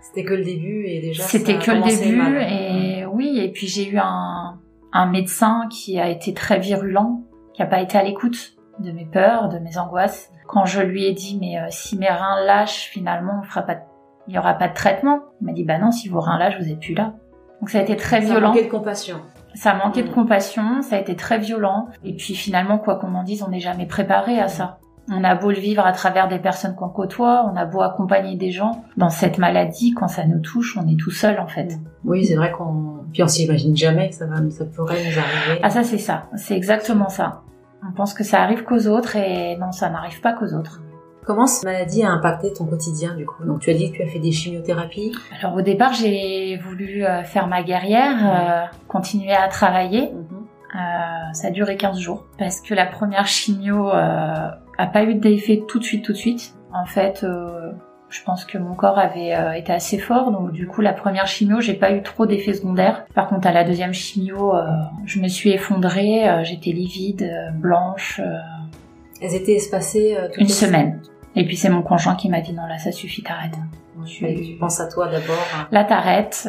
C'était 0.00 0.24
que 0.24 0.34
le 0.34 0.44
début 0.44 0.84
et 0.86 1.00
déjà. 1.00 1.22
c'était 1.24 1.58
que 1.58 1.70
le 1.72 1.82
début 1.82 2.16
mal. 2.16 2.36
et 2.48 3.04
oui 3.06 3.40
et 3.40 3.50
puis 3.50 3.66
j'ai 3.66 3.88
eu 3.88 3.98
un, 3.98 4.58
un 4.92 5.06
médecin 5.06 5.66
qui 5.68 5.98
a 5.98 6.08
été 6.08 6.32
très 6.32 6.58
virulent, 6.60 7.22
qui 7.54 7.62
a 7.62 7.66
pas 7.66 7.80
été 7.80 7.98
à 7.98 8.04
l'écoute 8.04 8.54
de 8.78 8.90
mes 8.92 9.04
peurs, 9.04 9.48
de 9.48 9.58
mes 9.58 9.78
angoisses. 9.78 10.30
Quand 10.46 10.64
je 10.64 10.80
lui 10.80 11.04
ai 11.06 11.12
dit 11.12 11.38
mais 11.40 11.58
euh, 11.58 11.66
si 11.70 11.96
mes 11.98 12.08
reins 12.08 12.44
lâchent 12.44 12.88
finalement 12.92 13.40
on 13.40 13.42
fera 13.44 13.62
pas, 13.62 13.74
de- 13.76 13.80
il 14.28 14.34
y 14.34 14.38
aura 14.38 14.54
pas 14.54 14.68
de 14.68 14.74
traitement. 14.74 15.20
Il 15.40 15.46
m'a 15.46 15.52
dit 15.52 15.64
bah 15.64 15.78
non 15.78 15.90
si 15.90 16.08
vos 16.08 16.20
reins 16.20 16.38
lâchent 16.38 16.58
vous 16.60 16.68
êtes 16.68 16.80
plus 16.80 16.94
là. 16.94 17.14
Donc 17.60 17.70
ça 17.70 17.78
a 17.78 17.82
été 17.82 17.96
très 17.96 18.20
Ça 18.22 18.26
violent. 18.26 18.48
manquait 18.48 18.64
de 18.64 18.70
compassion. 18.70 19.18
Ça 19.54 19.74
manquait 19.74 20.02
de 20.02 20.08
Mm. 20.08 20.14
compassion, 20.14 20.82
ça 20.82 20.96
a 20.96 20.98
été 20.98 21.14
très 21.14 21.38
violent. 21.38 21.88
Et 22.04 22.14
puis 22.16 22.34
finalement, 22.34 22.78
quoi 22.78 22.96
qu'on 22.96 23.14
en 23.14 23.22
dise, 23.22 23.42
on 23.42 23.48
n'est 23.50 23.60
jamais 23.60 23.86
préparé 23.86 24.38
à 24.40 24.48
ça. 24.48 24.78
On 25.10 25.22
a 25.24 25.34
beau 25.34 25.50
le 25.50 25.58
vivre 25.58 25.84
à 25.84 25.92
travers 25.92 26.26
des 26.28 26.38
personnes 26.38 26.74
qu'on 26.76 26.88
côtoie, 26.88 27.44
on 27.52 27.56
a 27.56 27.64
beau 27.66 27.82
accompagner 27.82 28.36
des 28.36 28.50
gens. 28.52 28.84
Dans 28.96 29.10
cette 29.10 29.36
maladie, 29.36 29.92
quand 29.92 30.08
ça 30.08 30.24
nous 30.24 30.38
touche, 30.40 30.78
on 30.78 30.86
est 30.88 30.96
tout 30.98 31.10
seul 31.10 31.38
en 31.40 31.48
fait. 31.48 31.74
Oui, 32.04 32.24
c'est 32.24 32.36
vrai 32.36 32.50
qu'on. 32.52 33.00
Puis 33.12 33.22
on 33.22 33.26
s'imagine 33.28 33.76
jamais 33.76 34.08
que 34.08 34.14
ça, 34.14 34.26
va... 34.26 34.36
ça 34.50 34.64
pourrait 34.64 34.94
nous 35.04 35.18
arriver. 35.18 35.60
Ah 35.62 35.70
ça 35.70 35.82
c'est 35.82 35.98
ça, 35.98 36.28
c'est 36.36 36.56
exactement 36.56 37.08
ça. 37.10 37.41
On 37.86 37.92
pense 37.92 38.14
que 38.14 38.24
ça 38.24 38.42
arrive 38.42 38.64
qu'aux 38.64 38.86
autres 38.86 39.16
et 39.16 39.56
non, 39.56 39.72
ça 39.72 39.90
n'arrive 39.90 40.20
pas 40.20 40.32
qu'aux 40.32 40.54
autres. 40.54 40.80
Comment 41.24 41.46
cette 41.46 41.64
maladie 41.64 42.02
a 42.02 42.10
impacté 42.10 42.52
ton 42.52 42.64
quotidien 42.64 43.14
du 43.14 43.26
coup? 43.26 43.44
Donc 43.44 43.60
tu 43.60 43.70
as 43.70 43.74
dit 43.74 43.92
que 43.92 43.98
tu 43.98 44.02
as 44.02 44.08
fait 44.08 44.18
des 44.18 44.32
chimiothérapies. 44.32 45.12
Alors 45.40 45.54
au 45.54 45.62
départ, 45.62 45.92
j'ai 45.92 46.58
voulu 46.58 47.04
euh, 47.04 47.22
faire 47.22 47.46
ma 47.46 47.62
guerrière, 47.62 48.16
euh, 48.24 48.76
continuer 48.88 49.32
à 49.32 49.46
travailler. 49.48 50.12
Euh, 50.74 51.32
ça 51.32 51.48
a 51.48 51.50
duré 51.50 51.76
15 51.76 51.98
jours 51.98 52.26
parce 52.38 52.60
que 52.60 52.74
la 52.74 52.86
première 52.86 53.26
chimio 53.26 53.90
euh, 53.90 54.48
a 54.78 54.86
pas 54.86 55.04
eu 55.04 55.14
d'effet 55.14 55.62
tout 55.68 55.78
de 55.78 55.84
suite, 55.84 56.04
tout 56.04 56.12
de 56.12 56.16
suite. 56.16 56.54
En 56.72 56.86
fait, 56.86 57.24
je 58.12 58.22
pense 58.22 58.44
que 58.44 58.58
mon 58.58 58.74
corps 58.74 58.98
avait 58.98 59.34
euh, 59.34 59.52
été 59.52 59.72
assez 59.72 59.98
fort, 59.98 60.30
donc 60.30 60.52
du 60.52 60.66
coup 60.66 60.82
la 60.82 60.92
première 60.92 61.26
chimio, 61.26 61.60
j'ai 61.60 61.74
pas 61.74 61.92
eu 61.92 62.02
trop 62.02 62.26
d'effets 62.26 62.52
secondaires. 62.54 63.06
Par 63.14 63.28
contre, 63.28 63.46
à 63.48 63.52
la 63.52 63.64
deuxième 63.64 63.94
chimio, 63.94 64.54
euh, 64.54 64.64
je 65.06 65.18
me 65.18 65.28
suis 65.28 65.50
effondrée, 65.50 66.28
euh, 66.28 66.44
j'étais 66.44 66.70
livide, 66.72 67.28
blanche, 67.54 68.20
Elles 69.20 69.34
étaient 69.34 69.54
espacées 69.54 70.16
une 70.36 70.48
semaine. 70.48 71.00
Et 71.34 71.46
puis 71.46 71.56
c'est 71.56 71.70
mon 71.70 71.82
conjoint 71.82 72.14
qui 72.14 72.28
m'a 72.28 72.40
dit 72.40 72.52
non 72.52 72.66
là 72.66 72.76
ça 72.78 72.92
suffit, 72.92 73.22
t'arrêtes. 73.22 73.56
Tu, 74.06 74.26
tu 74.42 74.56
penses 74.58 74.80
à 74.80 74.88
toi 74.88 75.06
d'abord. 75.06 75.46
hein. 75.54 75.68
Là, 75.70 75.84
t'arrêtes, 75.84 76.48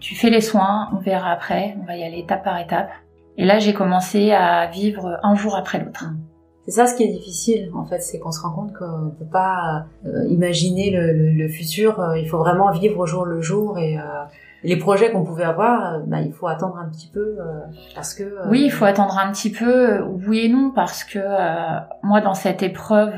tu 0.00 0.14
fais 0.14 0.30
les 0.30 0.40
soins, 0.40 0.88
on 0.92 0.98
verra 0.98 1.30
après, 1.30 1.76
on 1.80 1.84
va 1.84 1.96
y 1.96 2.02
aller 2.02 2.18
étape 2.18 2.42
par 2.42 2.58
étape. 2.58 2.90
Et 3.36 3.44
là, 3.44 3.58
j'ai 3.58 3.74
commencé 3.74 4.32
à 4.32 4.66
vivre 4.66 5.18
un 5.22 5.34
jour 5.34 5.56
après 5.56 5.78
l'autre. 5.78 6.04
C'est 6.70 6.76
ça 6.76 6.86
ce 6.86 6.94
qui 6.94 7.02
est 7.02 7.12
difficile 7.12 7.70
en 7.74 7.84
fait, 7.84 7.98
c'est 8.00 8.18
qu'on 8.20 8.30
se 8.30 8.40
rend 8.40 8.50
compte 8.52 8.72
qu'on 8.72 9.10
peut 9.18 9.30
pas 9.30 9.86
euh, 10.06 10.24
imaginer 10.28 10.90
le, 10.90 11.12
le- 11.12 11.32
le 11.32 11.48
futur. 11.48 11.98
euh, 12.00 12.16
il 12.18 12.28
faut 12.28 12.38
vraiment 12.38 12.70
vivre 12.70 12.98
au 13.00 13.06
jour 13.06 13.24
le 13.24 13.40
jour 13.42 13.76
et 13.78 13.98
euh, 13.98 14.02
les 14.62 14.76
projets 14.76 15.10
qu'on 15.10 15.24
pouvait 15.24 15.44
avoir, 15.44 16.00
bah, 16.06 16.20
il 16.20 16.32
faut 16.32 16.46
attendre 16.46 16.76
un 16.78 16.88
petit 16.88 17.08
peu 17.12 17.36
euh, 17.40 17.60
parce 17.94 18.14
que. 18.14 18.24
Oui, 18.50 18.62
il 18.66 18.70
faut 18.70 18.84
attendre 18.84 19.18
un 19.18 19.32
petit 19.32 19.50
peu, 19.50 20.00
oui 20.28 20.46
et 20.46 20.48
non, 20.48 20.70
parce 20.74 21.02
que 21.02 21.18
moi, 22.02 22.20
dans 22.20 22.34
cette 22.34 22.62
épreuve, 22.62 23.12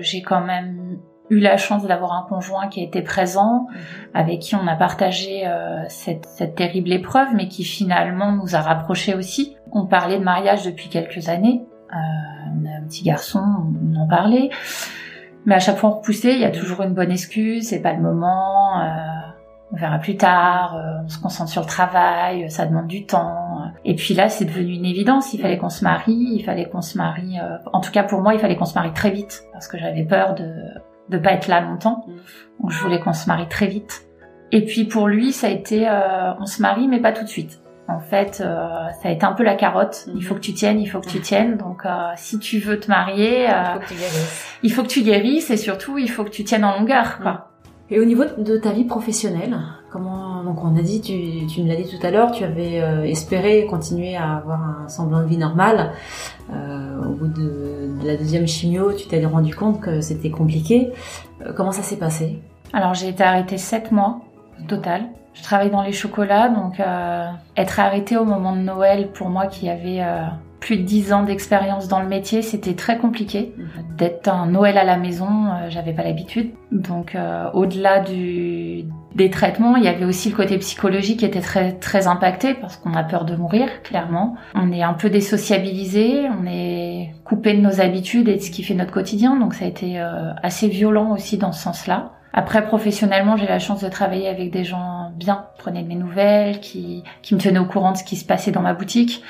j'ai 0.00 0.20
quand 0.22 0.40
même 0.44 0.98
eu 1.30 1.38
la 1.38 1.56
chance 1.56 1.86
d'avoir 1.86 2.12
un 2.12 2.26
conjoint 2.28 2.68
qui 2.68 2.80
a 2.80 2.84
été 2.84 3.00
présent, 3.02 3.66
Mhm. 3.70 3.76
avec 4.14 4.40
qui 4.40 4.56
on 4.56 4.66
a 4.66 4.76
partagé 4.76 5.46
euh, 5.46 5.82
cette, 5.88 6.26
cette 6.26 6.54
terrible 6.54 6.92
épreuve, 6.92 7.28
mais 7.34 7.48
qui 7.48 7.64
finalement 7.64 8.32
nous 8.32 8.54
a 8.56 8.60
rapprochés 8.60 9.14
aussi. 9.14 9.56
On 9.72 9.86
parlait 9.86 10.18
de 10.18 10.24
mariage 10.24 10.66
depuis 10.66 10.88
quelques 10.90 11.28
années. 11.30 11.64
Euh, 11.92 11.96
petit 12.84 13.04
garçon, 13.04 13.40
on 13.40 13.96
en 13.96 14.06
parlait. 14.08 14.50
Mais 15.46 15.54
à 15.54 15.58
chaque 15.58 15.76
fois 15.76 15.90
on 15.90 15.94
repoussait, 15.94 16.34
il 16.34 16.40
y 16.40 16.44
a 16.44 16.50
toujours 16.50 16.82
une 16.82 16.94
bonne 16.94 17.10
excuse, 17.10 17.68
c'est 17.68 17.80
pas 17.80 17.92
le 17.92 18.00
moment, 18.00 18.80
euh, 18.80 18.86
on 19.72 19.76
verra 19.76 19.98
plus 19.98 20.16
tard, 20.16 20.76
euh, 20.76 21.04
on 21.04 21.08
se 21.08 21.18
concentre 21.18 21.50
sur 21.50 21.60
le 21.62 21.66
travail, 21.66 22.44
euh, 22.44 22.48
ça 22.48 22.64
demande 22.64 22.86
du 22.86 23.04
temps. 23.04 23.36
Et 23.84 23.94
puis 23.94 24.14
là, 24.14 24.28
c'est 24.28 24.46
devenu 24.46 24.74
une 24.74 24.86
évidence, 24.86 25.34
il 25.34 25.40
fallait 25.40 25.58
qu'on 25.58 25.68
se 25.68 25.84
marie, 25.84 26.36
il 26.38 26.44
fallait 26.44 26.68
qu'on 26.68 26.80
se 26.80 26.96
marie, 26.96 27.36
en 27.72 27.80
tout 27.80 27.90
cas 27.90 28.02
pour 28.02 28.22
moi, 28.22 28.34
il 28.34 28.40
fallait 28.40 28.56
qu'on 28.56 28.64
se 28.64 28.74
marie 28.74 28.92
très 28.92 29.10
vite, 29.10 29.44
parce 29.52 29.68
que 29.68 29.78
j'avais 29.78 30.04
peur 30.04 30.34
de 30.34 30.50
de 31.10 31.18
pas 31.18 31.32
être 31.32 31.48
là 31.48 31.60
longtemps. 31.60 32.06
Donc 32.60 32.70
je 32.70 32.82
voulais 32.82 32.98
qu'on 32.98 33.12
se 33.12 33.28
marie 33.28 33.48
très 33.48 33.66
vite. 33.66 34.06
Et 34.52 34.64
puis 34.64 34.84
pour 34.84 35.06
lui, 35.06 35.32
ça 35.32 35.48
a 35.48 35.50
été 35.50 35.86
on 36.40 36.46
se 36.46 36.62
marie 36.62 36.88
mais 36.88 37.00
pas 37.00 37.12
tout 37.12 37.24
de 37.24 37.28
suite. 37.28 37.63
En 37.86 38.00
fait, 38.00 38.40
euh, 38.40 38.88
ça 39.02 39.08
a 39.08 39.12
été 39.12 39.26
un 39.26 39.32
peu 39.32 39.42
la 39.42 39.54
carotte. 39.54 40.06
Il 40.14 40.24
faut 40.24 40.34
que 40.34 40.40
tu 40.40 40.54
tiennes, 40.54 40.80
il 40.80 40.86
faut 40.86 41.00
que 41.00 41.08
tu 41.08 41.20
tiennes. 41.20 41.56
Donc, 41.56 41.84
euh, 41.84 41.90
si 42.16 42.38
tu 42.38 42.58
veux 42.58 42.80
te 42.80 42.88
marier, 42.88 43.48
euh, 43.48 43.74
faut 43.74 43.80
que 43.80 43.88
tu 43.88 43.94
guérisses. 43.94 44.58
il 44.62 44.72
faut 44.72 44.82
que 44.82 44.88
tu 44.88 45.02
guérisses 45.02 45.50
et 45.50 45.56
surtout, 45.56 45.98
il 45.98 46.10
faut 46.10 46.24
que 46.24 46.30
tu 46.30 46.44
tiennes 46.44 46.64
en 46.64 46.78
longueur. 46.78 47.18
Quoi. 47.20 47.50
Et 47.90 48.00
au 48.00 48.04
niveau 48.04 48.24
de 48.38 48.56
ta 48.56 48.70
vie 48.70 48.84
professionnelle, 48.84 49.58
comment 49.90 50.42
donc 50.42 50.62
on 50.64 50.76
a 50.76 50.82
dit, 50.82 51.00
tu, 51.00 51.46
tu 51.46 51.62
me 51.62 51.68
l'as 51.68 51.76
dit 51.76 51.88
tout 51.88 52.04
à 52.04 52.10
l'heure, 52.10 52.32
tu 52.32 52.44
avais 52.44 52.82
euh, 52.82 53.04
espéré 53.04 53.66
continuer 53.66 54.16
à 54.16 54.36
avoir 54.36 54.60
un 54.60 54.88
semblant 54.88 55.20
de 55.20 55.26
vie 55.26 55.36
normal. 55.36 55.92
Euh, 56.52 56.98
au 57.04 57.10
bout 57.10 57.28
de, 57.28 58.00
de, 58.00 58.06
la 58.06 58.16
deuxième 58.16 58.46
chimio, 58.46 58.92
tu 58.92 59.06
t'es 59.06 59.24
rendu 59.24 59.54
compte 59.54 59.80
que 59.80 60.00
c'était 60.00 60.30
compliqué. 60.30 60.92
Euh, 61.42 61.52
comment 61.54 61.72
ça 61.72 61.82
s'est 61.82 61.96
passé? 61.96 62.40
Alors 62.72 62.94
j'ai 62.94 63.08
été 63.08 63.22
arrêtée 63.22 63.58
sept 63.58 63.92
mois 63.92 64.20
total. 64.66 65.04
Je 65.34 65.42
travaille 65.42 65.70
dans 65.70 65.82
les 65.82 65.92
chocolats, 65.92 66.48
donc 66.48 66.80
euh, 66.80 67.28
être 67.56 67.80
arrêtée 67.80 68.16
au 68.16 68.24
moment 68.24 68.54
de 68.54 68.60
Noël, 68.60 69.10
pour 69.12 69.28
moi 69.28 69.46
qui 69.46 69.68
avait 69.68 70.00
plus 70.64 70.78
de 70.78 70.82
dix 70.82 71.12
ans 71.12 71.24
d'expérience 71.24 71.88
dans 71.88 72.00
le 72.00 72.08
métier, 72.08 72.40
c'était 72.40 72.72
très 72.72 72.96
compliqué. 72.96 73.52
Mhm. 73.56 73.96
D'être 73.98 74.28
un 74.28 74.46
Noël 74.46 74.78
à 74.78 74.84
la 74.84 74.96
maison, 74.96 75.28
euh, 75.28 75.68
j'avais 75.68 75.92
pas 75.92 76.02
l'habitude. 76.02 76.52
Donc 76.72 77.14
euh, 77.14 77.50
au-delà 77.52 78.00
du 78.00 78.86
des 79.14 79.28
traitements, 79.28 79.76
il 79.76 79.84
y 79.84 79.88
avait 79.88 80.06
aussi 80.06 80.30
le 80.30 80.36
côté 80.36 80.56
psychologique 80.58 81.20
qui 81.20 81.26
était 81.26 81.42
très 81.42 81.72
très 81.72 82.06
impacté 82.06 82.54
parce 82.54 82.78
qu'on 82.78 82.94
a 82.94 83.04
peur 83.04 83.26
de 83.26 83.36
mourir, 83.36 83.68
clairement. 83.82 84.36
On 84.54 84.72
est 84.72 84.82
un 84.82 84.94
peu 84.94 85.10
désociabilisé, 85.10 86.28
on 86.30 86.46
est 86.46 87.14
coupé 87.24 87.52
de 87.52 87.60
nos 87.60 87.82
habitudes 87.82 88.28
et 88.30 88.36
de 88.36 88.40
ce 88.40 88.50
qui 88.50 88.62
fait 88.62 88.74
notre 88.74 88.90
quotidien, 88.90 89.36
donc 89.36 89.52
ça 89.52 89.66
a 89.66 89.68
été 89.68 90.00
euh, 90.00 90.32
assez 90.42 90.68
violent 90.68 91.12
aussi 91.12 91.36
dans 91.36 91.52
ce 91.52 91.62
sens-là. 91.62 92.12
Après, 92.36 92.64
professionnellement, 92.66 93.36
j'ai 93.36 93.46
la 93.46 93.60
chance 93.60 93.84
de 93.84 93.88
travailler 93.88 94.28
avec 94.28 94.50
des 94.50 94.64
gens 94.64 94.93
bien, 95.16 95.46
prenaient 95.58 95.82
de 95.82 95.88
mes 95.88 95.94
nouvelles, 95.94 96.60
qui, 96.60 97.04
qui 97.22 97.34
me 97.34 97.40
tenaient 97.40 97.58
au 97.58 97.66
courant 97.66 97.92
de 97.92 97.96
ce 97.96 98.04
qui 98.04 98.16
se 98.16 98.24
passait 98.24 98.52
dans 98.52 98.62
ma 98.62 98.74
boutique 98.74 99.22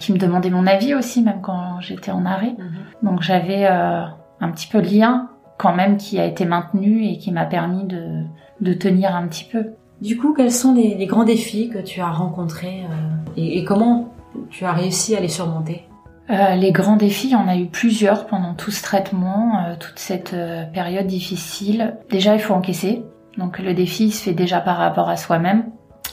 qui 0.00 0.12
me 0.12 0.18
demandait 0.18 0.50
mon 0.50 0.66
avis 0.66 0.94
aussi, 0.94 1.22
même 1.22 1.40
quand 1.42 1.80
j'étais 1.80 2.10
en 2.10 2.26
arrêt. 2.26 2.56
Mhm. 2.58 3.08
Donc 3.08 3.22
j'avais 3.22 3.66
euh, 3.66 4.02
un 4.40 4.50
petit 4.50 4.66
peu 4.66 4.82
de 4.82 4.88
lien 4.88 5.28
quand 5.58 5.74
même 5.74 5.98
qui 5.98 6.18
a 6.18 6.24
été 6.24 6.46
maintenu 6.46 7.04
et 7.04 7.18
qui 7.18 7.30
m'a 7.30 7.44
permis 7.44 7.84
de, 7.84 8.24
de, 8.62 8.72
tenir 8.72 9.14
un 9.14 9.28
petit 9.28 9.44
peu. 9.44 9.66
Du 10.00 10.16
coup, 10.16 10.32
quels 10.32 10.50
sont 10.50 10.74
les, 10.74 10.94
les 10.94 11.06
grands 11.06 11.24
défis 11.24 11.68
que 11.68 11.78
tu 11.78 12.00
as 12.00 12.10
rencontrés 12.10 12.84
euh, 12.84 13.32
et, 13.36 13.58
et, 13.58 13.64
comment 13.64 14.14
tu 14.48 14.64
as 14.64 14.72
réussi 14.72 15.14
à 15.14 15.20
les 15.20 15.28
surmonter? 15.28 15.86
Euh, 16.30 16.54
les 16.54 16.72
grands 16.72 16.96
défis, 16.96 17.26
il 17.26 17.32
y 17.32 17.36
en 17.36 17.48
a 17.48 17.56
eu 17.56 17.66
plusieurs 17.66 18.26
pendant 18.26 18.54
tout 18.54 18.70
ce 18.70 18.82
traitement, 18.82 19.74
toute 19.78 19.98
cette 19.98 20.34
période 20.72 21.06
difficile. 21.06 21.96
Déjà, 22.08 22.34
il 22.34 22.40
faut 22.40 22.54
encaisser. 22.54 23.02
Donc 23.38 23.58
le 23.58 23.74
défi 23.74 24.06
il 24.06 24.12
se 24.12 24.22
fait 24.22 24.32
déjà 24.32 24.60
par 24.60 24.76
rapport 24.76 25.08
à 25.08 25.16
soi-même. 25.16 25.64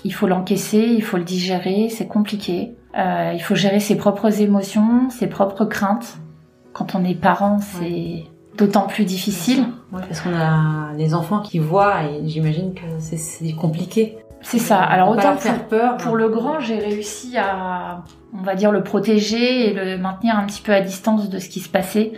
Il 0.04 0.14
faut 0.14 0.28
l'encaisser, 0.28 0.80
il 0.80 1.04
faut 1.04 1.18
le 1.18 1.24
digérer, 1.24 1.90
c'est 1.90 2.08
compliqué. 2.08 2.76
Euh, 2.98 3.32
il 3.34 3.42
faut 3.42 3.56
gérer 3.56 3.80
ses 3.80 3.98
propres 3.98 4.42
émotions, 4.42 5.10
ses 5.10 5.28
propres 5.28 5.66
craintes. 5.66 6.18
Quand 6.74 6.96
on 6.96 7.04
est 7.04 7.16
parent, 7.16 7.60
c'est 7.60 8.24
d'autant 8.58 8.88
plus 8.88 9.06
difficile. 9.06 9.66
parce 9.92 10.22
qu'on 10.22 10.36
a 10.36 10.94
les 10.98 11.14
enfants 11.14 11.42
qui 11.42 11.60
voient 11.60 12.04
et 12.04 12.28
j'imagine 12.28 12.74
que 12.74 12.86
c'est 13.00 13.54
compliqué. 13.54 14.18
C'est 14.42 14.60
ça. 14.60 14.82
Alors 14.82 15.10
autant 15.10 15.34
pour, 15.34 15.42
faire 15.42 15.68
peur. 15.68 15.98
Pour 15.98 16.16
le 16.16 16.30
grand, 16.30 16.60
j'ai 16.60 16.78
réussi 16.78 17.38
à, 17.38 18.04
on 18.34 18.44
va 18.44 18.56
dire, 18.56 18.72
le 18.72 18.84
protéger 18.84 19.70
et 19.70 19.74
le 19.74 19.98
maintenir 19.98 20.38
un 20.38 20.46
petit 20.46 20.62
peu 20.62 20.74
à 20.74 20.82
distance 20.82 21.30
de 21.30 21.40
ce 21.40 21.50
qui 21.50 21.60
se 21.60 21.70
passait. 21.70 22.14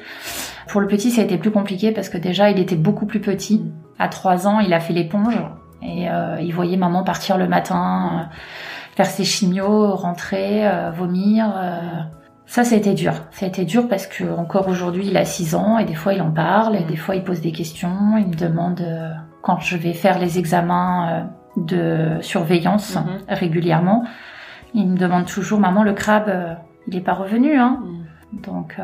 Pour 0.69 0.81
le 0.81 0.87
petit, 0.87 1.09
ça 1.09 1.21
a 1.21 1.23
été 1.23 1.37
plus 1.37 1.51
compliqué 1.51 1.91
parce 1.91 2.09
que 2.09 2.17
déjà, 2.17 2.51
il 2.51 2.59
était 2.59 2.75
beaucoup 2.75 3.07
plus 3.07 3.19
petit. 3.19 3.59
Mm. 3.59 3.71
À 3.97 4.07
trois 4.07 4.47
ans, 4.47 4.59
il 4.59 4.71
a 4.73 4.79
fait 4.79 4.93
l'éponge 4.93 5.35
et 5.81 6.09
euh, 6.09 6.37
il 6.39 6.53
voyait 6.53 6.77
maman 6.77 7.03
partir 7.03 7.37
le 7.37 7.47
matin. 7.47 8.11
Euh, 8.13 8.35
faire 8.95 9.07
ses 9.07 9.23
chimios, 9.23 9.95
rentrer, 9.95 10.67
euh, 10.67 10.91
vomir. 10.91 11.53
Ça, 12.45 12.63
ça 12.63 12.75
a 12.75 12.77
été 12.77 12.93
dur. 12.93 13.13
Ça 13.31 13.45
a 13.45 13.49
été 13.49 13.65
dur 13.65 13.87
parce 13.87 14.07
que 14.07 14.23
encore 14.37 14.67
aujourd'hui, 14.67 15.07
il 15.07 15.17
a 15.17 15.25
6 15.25 15.55
ans 15.55 15.77
et 15.77 15.85
des 15.85 15.95
fois, 15.95 16.13
il 16.13 16.21
en 16.21 16.31
parle 16.31 16.75
et 16.75 16.83
des 16.83 16.97
fois, 16.97 17.15
il 17.15 17.23
pose 17.23 17.41
des 17.41 17.51
questions. 17.51 18.17
Il 18.17 18.27
me 18.27 18.35
demande 18.35 18.83
quand 19.41 19.59
je 19.59 19.77
vais 19.77 19.93
faire 19.93 20.19
les 20.19 20.37
examens 20.37 21.29
de 21.57 22.17
surveillance 22.21 22.95
mhm. 22.95 23.19
régulièrement. 23.29 24.03
Il 24.73 24.87
me 24.87 24.97
demande 24.97 25.25
toujours, 25.25 25.59
maman, 25.59 25.83
le 25.83 25.93
crabe, 25.93 26.57
il 26.87 26.95
n'est 26.95 27.03
pas 27.03 27.13
revenu. 27.13 27.57
Hein. 27.57 27.79
Mhm. 27.81 28.08
Donc 28.31 28.75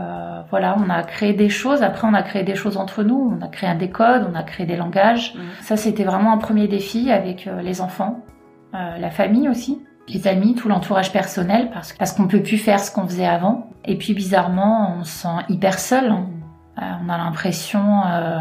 voilà, 0.49 0.75
on 0.77 0.89
a 0.89 1.03
créé 1.03 1.33
des 1.33 1.49
choses. 1.49 1.83
Après, 1.83 2.07
on 2.07 2.13
a 2.13 2.23
créé 2.23 2.43
des 2.43 2.55
choses 2.55 2.77
entre 2.77 3.03
nous. 3.03 3.37
On 3.37 3.45
a 3.45 3.47
créé 3.47 3.73
des 3.75 3.89
codes, 3.89 4.27
on 4.31 4.35
a 4.35 4.43
créé 4.43 4.65
des 4.65 4.75
langages. 4.75 5.35
Mhm. 5.35 5.41
Ça, 5.61 5.77
c'était 5.77 6.03
vraiment 6.03 6.33
un 6.33 6.37
premier 6.37 6.67
défi 6.67 7.11
avec 7.11 7.47
les 7.61 7.81
enfants, 7.81 8.23
la 8.73 9.09
famille 9.11 9.47
aussi 9.47 9.79
les 10.07 10.27
amis, 10.27 10.55
tout 10.55 10.67
l'entourage 10.69 11.11
personnel, 11.11 11.69
parce, 11.73 11.93
parce 11.93 12.11
qu'on 12.11 12.27
peut 12.27 12.41
plus 12.41 12.57
faire 12.57 12.79
ce 12.79 12.91
qu'on 12.91 13.07
faisait 13.07 13.25
avant. 13.25 13.69
Et 13.85 13.97
puis 13.97 14.13
bizarrement, 14.13 14.95
on 14.99 15.03
se 15.03 15.23
sent 15.23 15.37
hyper 15.49 15.79
seul. 15.79 16.11
Euh, 16.11 16.81
on 17.03 17.09
a 17.09 17.17
l'impression 17.17 18.01
euh, 18.05 18.39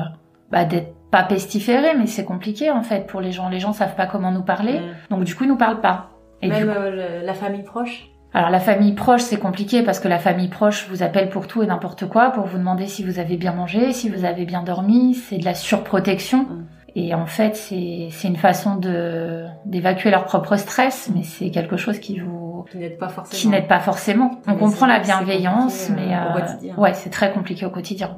bah, 0.50 0.64
d'être 0.64 0.94
pas 1.10 1.22
pestiféré, 1.22 1.94
mais 1.96 2.06
c'est 2.06 2.24
compliqué 2.24 2.70
en 2.70 2.82
fait 2.82 3.06
pour 3.06 3.20
les 3.20 3.32
gens. 3.32 3.48
Les 3.48 3.60
gens 3.60 3.72
savent 3.72 3.94
pas 3.94 4.06
comment 4.06 4.32
nous 4.32 4.42
parler, 4.42 4.80
donc 5.10 5.24
du 5.24 5.34
coup 5.34 5.44
ils 5.44 5.48
nous 5.48 5.56
parlent 5.56 5.80
pas. 5.80 6.10
Et 6.42 6.48
Même 6.48 6.68
euh, 6.68 7.22
la 7.22 7.34
famille 7.34 7.62
proche? 7.62 8.10
Alors 8.34 8.50
la 8.50 8.58
famille 8.58 8.92
proche, 8.92 9.22
c'est 9.22 9.38
compliqué 9.38 9.84
parce 9.84 10.00
que 10.00 10.08
la 10.08 10.18
famille 10.18 10.48
proche 10.48 10.88
vous 10.90 11.04
appelle 11.04 11.28
pour 11.28 11.46
tout 11.46 11.62
et 11.62 11.66
n'importe 11.66 12.08
quoi, 12.08 12.30
pour 12.30 12.46
vous 12.46 12.58
demander 12.58 12.88
si 12.88 13.04
vous 13.04 13.20
avez 13.20 13.36
bien 13.36 13.52
mangé, 13.52 13.92
si 13.92 14.08
vous 14.10 14.24
avez 14.24 14.44
bien 14.44 14.64
dormi. 14.64 15.14
C'est 15.14 15.38
de 15.38 15.44
la 15.44 15.54
surprotection. 15.54 16.42
Mm. 16.42 16.66
Et 16.96 17.14
en 17.14 17.26
fait, 17.26 17.56
c'est 17.56 18.28
une 18.28 18.36
façon 18.36 18.76
de 18.76 19.44
d'évacuer 19.66 20.10
leur 20.10 20.24
propre 20.24 20.56
stress, 20.56 21.10
mais 21.14 21.22
c'est 21.22 21.50
quelque 21.50 21.76
chose 21.76 21.98
qui 21.98 22.18
vous 22.18 22.64
qui 22.70 22.78
n'aide 22.78 22.98
pas 22.98 23.08
forcément. 23.08 23.40
Qui 23.40 23.48
n'aide 23.48 23.68
pas 23.68 23.80
forcément. 23.80 24.30
On 24.46 24.54
comprend 24.54 24.86
la 24.86 25.00
bienveillance, 25.00 25.90
mais 25.90 26.14
euh, 26.14 26.74
ouais, 26.76 26.94
c'est 26.94 27.10
très 27.10 27.32
compliqué 27.32 27.66
au 27.66 27.70
quotidien. 27.70 28.16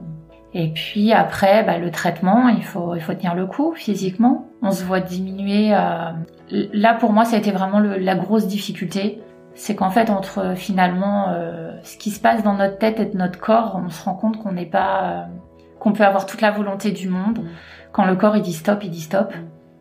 Et 0.53 0.69
puis 0.73 1.13
après, 1.13 1.65
bah, 1.65 1.79
le 1.79 1.91
traitement, 1.91 2.49
il 2.49 2.65
faut 2.65 2.95
il 2.95 3.01
faut 3.01 3.15
tenir 3.15 3.35
le 3.35 3.47
coup 3.47 3.75
physiquement. 3.75 4.47
On 4.63 4.71
se 4.71 4.85
voit 4.85 5.01
diminuer. 5.01 5.75
Euh... 5.75 6.13
Là, 6.51 6.95
pour 6.95 7.13
moi, 7.13 7.25
ça 7.25 7.37
a 7.37 7.39
été 7.39 7.51
vraiment 7.51 7.81
le, 7.81 7.97
la 7.99 8.15
grosse 8.15 8.47
difficulté. 8.47 9.21
C'est 9.57 9.75
qu'en 9.75 9.91
fait, 9.91 10.11
entre 10.11 10.55
finalement 10.55 11.31
euh, 11.31 11.73
ce 11.83 11.97
qui 11.97 12.11
se 12.11 12.21
passe 12.21 12.43
dans 12.43 12.55
notre 12.55 12.79
tête 12.79 13.01
et 13.01 13.07
de 13.07 13.17
notre 13.17 13.41
corps, 13.41 13.81
on 13.85 13.89
se 13.91 14.05
rend 14.05 14.15
compte 14.15 14.41
qu'on 14.43 14.53
n'est 14.53 14.67
pas 14.67 15.03
euh, 15.03 15.23
qu'on 15.81 15.93
peut 15.93 16.05
avoir 16.05 16.27
toute 16.27 16.41
la 16.41 16.51
volonté 16.51 16.93
du 16.93 17.09
monde. 17.09 17.41
Mm 17.41 17.49
quand 17.97 18.05
le 18.05 18.15
corps 18.15 18.37
il 18.37 18.43
dit 18.43 18.53
stop, 18.53 18.81
il 18.85 18.91
dit 18.91 19.01
stop. 19.01 19.33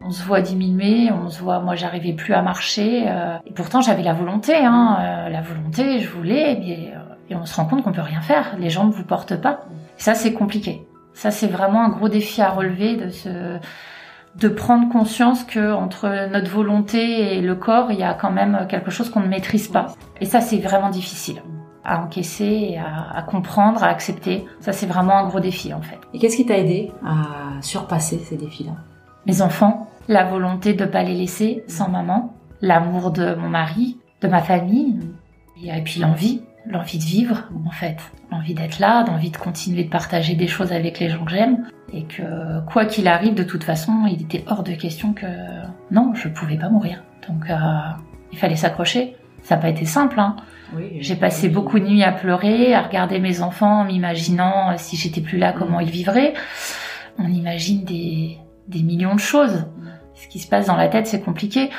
On 0.02 0.10
se 0.10 0.24
voit 0.24 0.40
diminuer, 0.40 1.12
on 1.12 1.30
se 1.30 1.42
voit, 1.42 1.60
moi 1.60 1.76
j'arrivais 1.76 2.14
plus 2.14 2.34
à 2.34 2.42
marcher. 2.42 3.04
Euh, 3.08 3.36
et 3.46 3.52
pourtant 3.52 3.82
j'avais 3.82 4.04
la 4.04 4.14
volonté, 4.14 4.56
hein, 4.56 4.98
euh, 5.02 5.30
la 5.30 5.42
volonté, 5.42 6.00
je 6.00 6.10
voulais, 6.10 6.58
mais, 6.58 6.94
euh, 6.96 7.00
et 7.30 7.36
on 7.36 7.46
se 7.46 7.54
rend 7.58 7.66
compte 7.66 7.84
qu'on 7.84 7.92
peut 7.92 8.00
rien 8.00 8.22
faire. 8.22 8.56
Les 8.58 8.70
jambes 8.70 8.92
vous 8.92 9.04
portent 9.04 9.36
pas. 9.36 9.66
ça 9.98 10.14
c'est 10.14 10.32
compliqué. 10.32 10.88
Ça 11.14 11.30
c'est 11.30 11.48
vraiment 11.48 11.84
un 11.84 11.90
gros 11.90 12.08
défi 12.08 12.42
à 12.42 12.52
relever 12.52 12.96
de 12.96 13.10
se, 13.10 13.60
de 14.36 14.50
prendre 14.50 14.92
conscience 14.92 15.44
que 15.44 15.74
entre 15.74 16.30
notre 16.32 16.52
volonté 16.52 17.38
et 17.38 17.42
le 17.42 17.56
corps, 17.56 17.92
il 17.92 18.00
y 18.00 18.04
a 18.04 18.14
quand 18.14 18.32
même 18.32 18.68
quelque 18.70 18.92
chose 18.92 19.10
qu'on 19.10 19.22
ne 19.22 19.28
maîtrise 19.28 19.68
pas. 19.68 19.88
Et 20.20 20.26
ça 20.26 20.42
c'est 20.42 20.60
vraiment 20.60 20.90
difficile 20.90 21.42
à 21.86 22.02
encaisser, 22.02 22.78
à, 22.78 23.18
à, 23.18 23.22
comprendre, 23.22 23.84
à 23.84 23.88
accepter. 23.88 24.46
Ça, 24.60 24.74
c'est 24.74 24.88
vraiment 24.88 25.18
un 25.18 25.28
gros 25.28 25.40
défi 25.40 25.74
en 25.74 25.82
fait. 25.82 26.00
Et 26.14 26.20
qu'est-ce 26.20 26.36
qui 26.36 26.46
t'a 26.46 26.58
aidé 26.58 26.92
à 27.06 27.62
surpasser 27.62 28.18
ces 28.18 28.38
défis-là? 28.38 28.72
Mes 29.28 29.42
enfants, 29.42 29.88
la 30.08 30.24
volonté 30.24 30.74
de 30.74 30.84
ne 30.84 30.90
pas 30.90 31.04
les 31.04 31.14
laisser 31.14 31.64
sans 31.68 31.90
maman, 31.90 32.34
l'amour 32.62 33.12
de 33.12 33.36
mon 33.36 33.50
mari, 33.50 33.98
de 34.22 34.28
ma 34.28 34.42
famille, 34.42 35.00
et 35.64 35.82
puis 35.82 36.00
l'envie, 36.00 36.42
l'envie 36.68 36.98
de 36.98 37.04
vivre 37.04 37.44
en 37.66 37.72
fait, 37.72 37.98
l'envie 38.32 38.54
d'être 38.54 38.80
là, 38.80 39.06
l'envie 39.08 39.32
de 39.32 39.38
continuer 39.38 39.84
de 39.84 39.90
partager 39.90 40.36
des 40.36 40.48
choses 40.48 40.72
avec 40.72 41.00
les 41.00 41.10
gens 41.10 41.24
que 41.26 41.32
j'aime, 41.32 41.66
et 41.94 42.04
que 42.04 42.66
quoi 42.66 42.86
qu'il 42.86 43.08
arrive, 43.08 43.34
de 43.36 43.44
toute 43.44 43.64
façon, 43.64 44.06
il 44.08 44.22
était 44.22 44.44
hors 44.48 44.64
de 44.64 44.74
question 44.74 45.14
que 45.14 45.28
non, 45.92 46.14
je 46.14 46.28
pouvais 46.28 46.58
pas 46.58 46.70
mourir. 46.70 47.04
Donc 47.28 47.50
euh, 47.50 47.56
il 48.32 48.38
fallait 48.38 48.56
s'accrocher. 48.56 49.16
Ça 49.42 49.56
n'a 49.56 49.62
pas 49.62 49.70
été 49.70 49.86
simple, 49.86 50.20
hein. 50.20 50.36
J'ai 51.00 51.16
passé 51.16 51.50
beaucoup 51.50 51.80
de 51.80 51.86
nuits 51.86 52.04
à 52.04 52.12
pleurer, 52.12 52.74
à 52.74 52.82
regarder 52.82 53.20
mes 53.20 53.42
enfants, 53.42 53.82
en 53.82 53.86
m'imaginant 53.86 54.72
euh, 54.72 54.74
si 54.78 54.98
j'étais 54.98 55.22
plus 55.22 55.38
là, 55.38 55.54
comment 55.54 55.80
ils 55.80 55.92
vivraient. 55.92 56.34
On 57.20 57.28
imagine 57.28 57.86
des, 57.86 58.40
des 58.68 58.82
millions 58.82 59.14
de 59.14 59.20
choses. 59.20 59.66
Ce 60.16 60.28
qui 60.28 60.40
se 60.40 60.48
passe 60.48 60.66
dans 60.66 60.76
la 60.76 60.88
tête, 60.88 61.08
c'est 61.08 61.22
compliqué. 61.22 61.70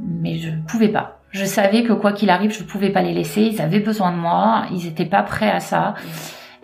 Mais 0.00 0.38
je 0.38 0.50
ne 0.50 0.62
pouvais 0.62 0.88
pas. 0.88 1.15
Je 1.30 1.44
savais 1.44 1.82
que 1.82 1.92
quoi 1.92 2.12
qu'il 2.12 2.30
arrive, 2.30 2.52
je 2.52 2.62
ne 2.62 2.68
pouvais 2.68 2.90
pas 2.90 3.02
les 3.02 3.12
laisser. 3.12 3.42
Ils 3.42 3.60
avaient 3.60 3.80
besoin 3.80 4.12
de 4.12 4.16
moi. 4.16 4.66
Ils 4.70 4.84
n'étaient 4.84 5.04
pas 5.06 5.22
prêts 5.22 5.50
à 5.50 5.60
ça. 5.60 5.94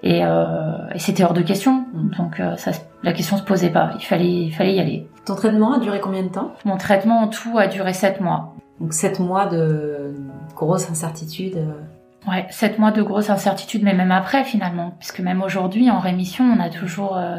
Et, 0.03 0.25
euh, 0.25 0.89
et 0.95 0.99
c'était 0.99 1.25
hors 1.25 1.35
de 1.35 1.43
question. 1.43 1.85
Donc 2.19 2.41
euh, 2.41 2.57
ça, 2.57 2.73
la 3.03 3.13
question 3.13 3.37
se 3.37 3.43
posait 3.43 3.71
pas. 3.71 3.91
Il 3.99 4.05
fallait, 4.05 4.45
il 4.45 4.53
fallait 4.53 4.75
y 4.75 4.81
aller. 4.81 5.07
Ton 5.25 5.37
traitement 5.37 5.75
a 5.75 5.79
duré 5.79 6.01
combien 6.01 6.23
de 6.23 6.29
temps? 6.29 6.53
Mon 6.65 6.77
traitement 6.77 7.21
en 7.21 7.29
tout 7.29 7.59
a 7.59 7.69
duré 7.69 7.93
sept 7.93 8.21
mois. 8.21 8.55
Donc 8.81 8.93
sept 8.93 9.21
mois 9.21 9.47
de 9.47 10.15
grosse 10.57 10.91
incertitude. 10.91 11.57
Euh. 11.57 12.31
Ouais, 12.31 12.47
sept 12.51 12.79
mois 12.79 12.93
de 12.93 13.03
grosse 13.03 13.31
incertitude, 13.31 13.83
mais 13.83 13.95
même 13.95 14.13
après 14.13 14.45
finalement, 14.45 14.95
puisque 14.99 15.21
même 15.21 15.43
aujourd'hui 15.43 15.91
en 15.91 15.99
rémission, 15.99 16.45
on 16.45 16.61
a 16.61 16.69
toujours 16.69 17.17
euh, 17.17 17.37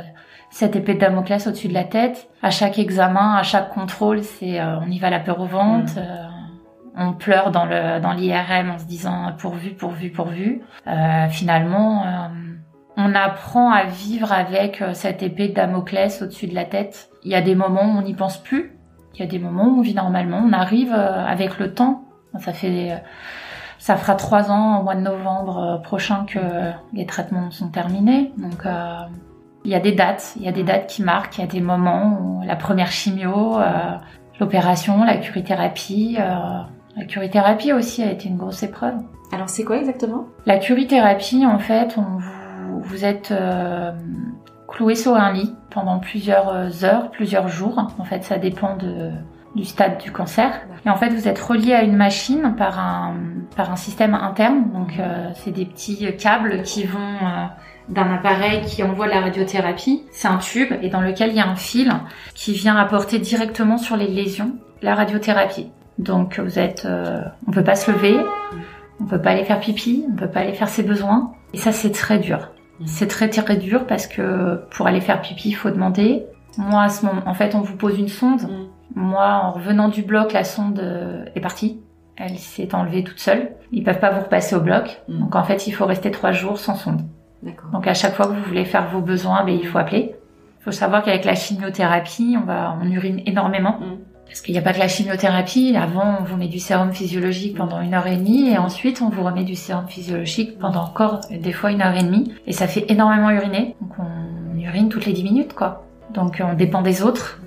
cette 0.50 0.76
épée 0.76 0.94
de 0.94 1.00
Damoclès 1.00 1.48
au-dessus 1.48 1.70
de 1.70 1.74
la 1.74 1.86
tête. 1.86 2.28
À 2.42 2.50
chaque 2.50 2.80
examen, 2.80 3.36
à 3.36 3.44
chaque 3.44 3.74
contrôle, 3.74 4.24
c'est 4.24 4.60
euh, 4.60 4.80
on 4.80 4.90
y 4.90 5.00
va 5.00 5.10
la 5.10 5.20
peur 5.20 5.40
au 5.40 5.46
ventre. 5.46 5.96
Mm. 5.96 6.33
On 6.96 7.14
pleure 7.14 7.52
dans 7.52 7.66
le 7.66 8.00
dans 8.00 8.14
l'IRM 8.14 8.72
en 8.72 8.78
se 8.78 8.86
disant 8.86 9.34
pourvu, 9.38 9.72
pourvu, 9.72 10.10
pourvu. 10.12 10.62
finalement, 11.30 12.06
on 12.98 13.16
apprend 13.16 13.72
à 13.72 13.86
vivre 13.86 14.32
avec 14.32 14.84
cette 14.94 15.24
épée 15.24 15.48
de 15.48 15.54
Damoclès 15.54 16.22
au-dessus 16.22 16.48
de 16.48 16.56
la 16.56 16.66
tête. 16.66 17.10
Il 17.24 17.32
y 17.32 17.36
a 17.36 17.42
des 17.42 17.56
moments 17.56 17.84
où 17.84 17.98
on 17.98 18.02
n'y 18.02 18.14
pense 18.14 18.38
plus, 18.38 18.78
Il 19.16 19.22
y 19.22 19.24
a 19.24 19.28
des 19.28 19.40
moments 19.40 19.66
où 19.66 19.80
on 19.80 19.82
vit 19.82 19.96
normalement, 19.96 20.44
on 20.46 20.54
arrive 20.54 20.94
avec 20.94 21.58
le 21.60 21.74
temps. 21.74 22.04
Ça 22.40 22.54
fait, 22.54 23.02
ça 23.80 23.96
fera 23.96 24.16
trois 24.16 24.52
ans 24.52 24.80
au 24.80 24.84
mois 24.84 24.96
de 24.96 25.02
novembre 25.02 25.82
prochain 25.84 26.26
que 26.28 26.40
les 26.94 27.06
traitements 27.06 27.50
sont 27.52 27.70
terminés. 27.70 28.32
Donc 28.38 28.66
il 29.66 29.72
y 29.72 29.76
a 29.76 29.80
des 29.80 29.94
dates, 29.94 30.34
il 30.36 30.44
y 30.44 30.48
a 30.48 30.52
des 30.52 30.64
dates 30.64 30.88
qui 30.88 31.04
marquent, 31.04 31.38
il 31.38 31.42
y 31.42 31.44
a 31.44 31.48
des 31.48 31.62
moments 31.62 32.20
où 32.22 32.44
la 32.46 32.56
première 32.56 32.92
chimio, 32.92 33.58
l'opération, 34.40 35.04
la 35.04 35.18
curithérapie. 35.18 36.18
La 36.96 37.06
curithérapie 37.06 37.74
aussi 37.74 38.04
a 38.04 38.12
été 38.12 38.30
une 38.30 38.38
grosse 38.38 38.64
épreuve. 38.64 38.96
Alors 39.32 39.50
c'est 39.50 39.64
quoi 39.64 39.78
exactement? 39.78 40.28
La 40.46 40.58
curithérapie, 40.58 41.46
en 41.46 41.60
fait, 41.60 41.96
on 41.98 42.20
vous, 42.20 42.80
vous 42.82 43.06
êtes 43.06 43.32
euh, 43.32 43.92
cloué 44.68 44.96
sur 44.96 45.16
un 45.16 45.34
lit 45.34 45.54
pendant 45.70 46.00
plusieurs 46.00 46.50
euh, 46.50 46.70
heures, 46.84 47.10
plusieurs 47.12 47.48
jours. 47.48 47.94
En 47.98 48.04
fait, 48.04 48.24
ça 48.24 48.38
dépend 48.38 48.76
de, 48.78 49.12
du 49.56 49.66
stade 49.66 49.98
du 49.98 50.12
cancer. 50.12 50.52
Et 50.86 50.90
en 50.90 50.96
fait, 50.96 51.10
vous 51.10 51.28
êtes 51.28 51.40
relié 51.40 51.74
à 51.74 51.84
une 51.84 51.96
machine 51.96 52.54
par 52.58 52.80
un, 52.80 53.16
par 53.56 53.72
un 53.72 53.76
système 53.76 54.14
interne. 54.14 54.72
Donc, 54.72 55.00
euh, 55.00 55.30
c'est 55.36 55.52
des 55.52 55.66
petits 55.66 56.06
câbles 56.18 56.62
qui 56.64 56.86
vont 56.86 57.00
euh, 57.00 57.46
d'un 57.90 58.14
appareil 58.14 58.62
qui 58.62 58.84
envoie 58.84 59.08
la 59.08 59.22
radiothérapie. 59.22 60.04
C'est 60.12 60.28
un 60.28 60.38
tube 60.38 60.74
et 60.82 60.90
dans 60.90 61.02
lequel 61.02 61.32
il 61.32 61.38
y 61.38 61.40
a 61.40 61.48
un 61.48 61.56
fil 61.56 61.92
qui 62.34 62.54
vient 62.54 62.76
apporter 62.76 63.20
directement 63.20 63.78
sur 63.78 63.98
les 63.98 64.08
lésions 64.08 64.52
la 64.82 64.96
radiothérapie. 64.96 65.72
Donc, 65.98 66.40
vous 66.40 66.60
êtes, 66.60 66.88
on 67.48 67.52
peut 67.52 67.64
pas 67.64 67.76
se 67.76 67.92
lever. 67.92 68.18
On 69.00 69.06
peut 69.06 69.22
pas 69.22 69.32
aller 69.32 69.44
faire 69.44 69.60
pipi, 69.60 70.06
on 70.10 70.16
peut 70.16 70.30
pas 70.30 70.42
aller 70.42 70.54
faire 70.54 70.70
ses 70.70 70.84
besoins. 70.84 71.34
Et 71.54 71.58
ça, 71.58 71.72
c'est 71.72 71.92
très 71.92 72.20
dur. 72.20 72.52
Mm. 72.80 72.86
C'est 72.88 73.08
très 73.08 73.30
très 73.30 73.58
dur 73.58 73.86
parce 73.86 74.08
que 74.08 74.62
pour 74.72 74.88
aller 74.88 75.02
faire 75.02 75.22
pipi, 75.22 75.50
il 75.50 75.54
faut 75.54 75.70
demander. 75.70 76.26
Moi, 76.58 76.84
à 76.84 76.90
ce 76.90 77.06
moment, 77.06 77.22
en 77.26 77.34
fait, 77.34 77.56
on 77.56 77.62
vous 77.62 77.76
pose 77.76 77.98
une 77.98 78.08
sonde. 78.08 78.44
Mm. 78.44 78.68
Moi, 78.96 79.42
en 79.44 79.52
revenant 79.52 79.90
du 79.90 80.04
bloc, 80.04 80.34
la 80.34 80.44
sonde 80.44 80.80
euh, 80.80 81.26
est 81.36 81.42
partie. 81.42 81.82
Elle 82.16 82.38
s'est 82.38 82.76
enlevée 82.76 83.04
toute 83.04 83.20
seule. 83.20 83.52
Ils 83.72 83.84
peuvent 83.84 84.00
pas 84.00 84.12
vous 84.12 84.22
repasser 84.22 84.56
au 84.56 84.62
bloc. 84.62 85.02
Mm. 85.08 85.20
Donc, 85.20 85.36
en 85.36 85.44
fait, 85.44 85.68
il 85.68 85.72
faut 85.72 85.86
rester 85.86 86.12
trois 86.12 86.32
jours 86.32 86.58
sans 86.58 86.76
sonde. 86.76 87.02
Donc, 87.74 87.88
à 87.88 87.94
chaque 87.94 88.14
fois 88.14 88.28
que 88.28 88.34
vous 88.34 88.44
voulez 88.44 88.64
faire 88.64 88.88
vos 88.88 89.02
besoins, 89.02 89.44
ben, 89.44 89.54
il 89.54 89.68
faut 89.68 89.78
appeler. 89.78 90.16
Il 90.62 90.64
faut 90.64 90.72
savoir 90.72 91.04
qu'avec 91.04 91.26
la 91.26 91.36
chimiothérapie, 91.36 92.38
on 92.42 92.46
va, 92.46 92.78
on 92.82 92.90
urine 92.90 93.22
énormément. 93.26 93.80
Parce 94.28 94.42
qu'il 94.42 94.54
n'y 94.54 94.60
a 94.60 94.64
pas 94.64 94.74
que 94.74 94.80
la 94.80 94.88
chimiothérapie. 94.88 95.76
Avant, 95.78 96.18
on 96.20 96.24
vous 96.24 96.38
met 96.38 96.48
du 96.48 96.60
sérum 96.60 96.92
physiologique 96.92 97.56
pendant 97.56 97.82
une 97.82 97.94
heure 97.94 98.08
et 98.08 98.16
demie 98.16 98.50
et 98.50 98.58
ensuite, 98.58 99.02
on 99.02 99.10
vous 99.10 99.24
remet 99.24 99.44
du 99.44 99.56
sérum 99.56 99.88
physiologique 99.88 100.58
pendant 100.58 100.84
encore 100.84 101.22
des 101.30 101.54
fois 101.54 101.72
une 101.72 101.82
heure 101.82 101.96
et 101.96 102.04
demie. 102.04 102.34
Et 102.48 102.52
ça 102.52 102.68
fait 102.68 102.86
énormément 102.90 103.30
uriner. 103.30 103.76
Donc, 103.82 103.92
on 104.00 104.60
urine 104.60 104.90
toutes 104.90 105.06
les 105.06 105.14
dix 105.14 105.24
minutes, 105.24 105.54
quoi. 105.54 105.86
Donc, 106.14 106.42
on 106.44 106.54
dépend 106.54 106.82
des 106.82 107.04
autres. 107.04 107.40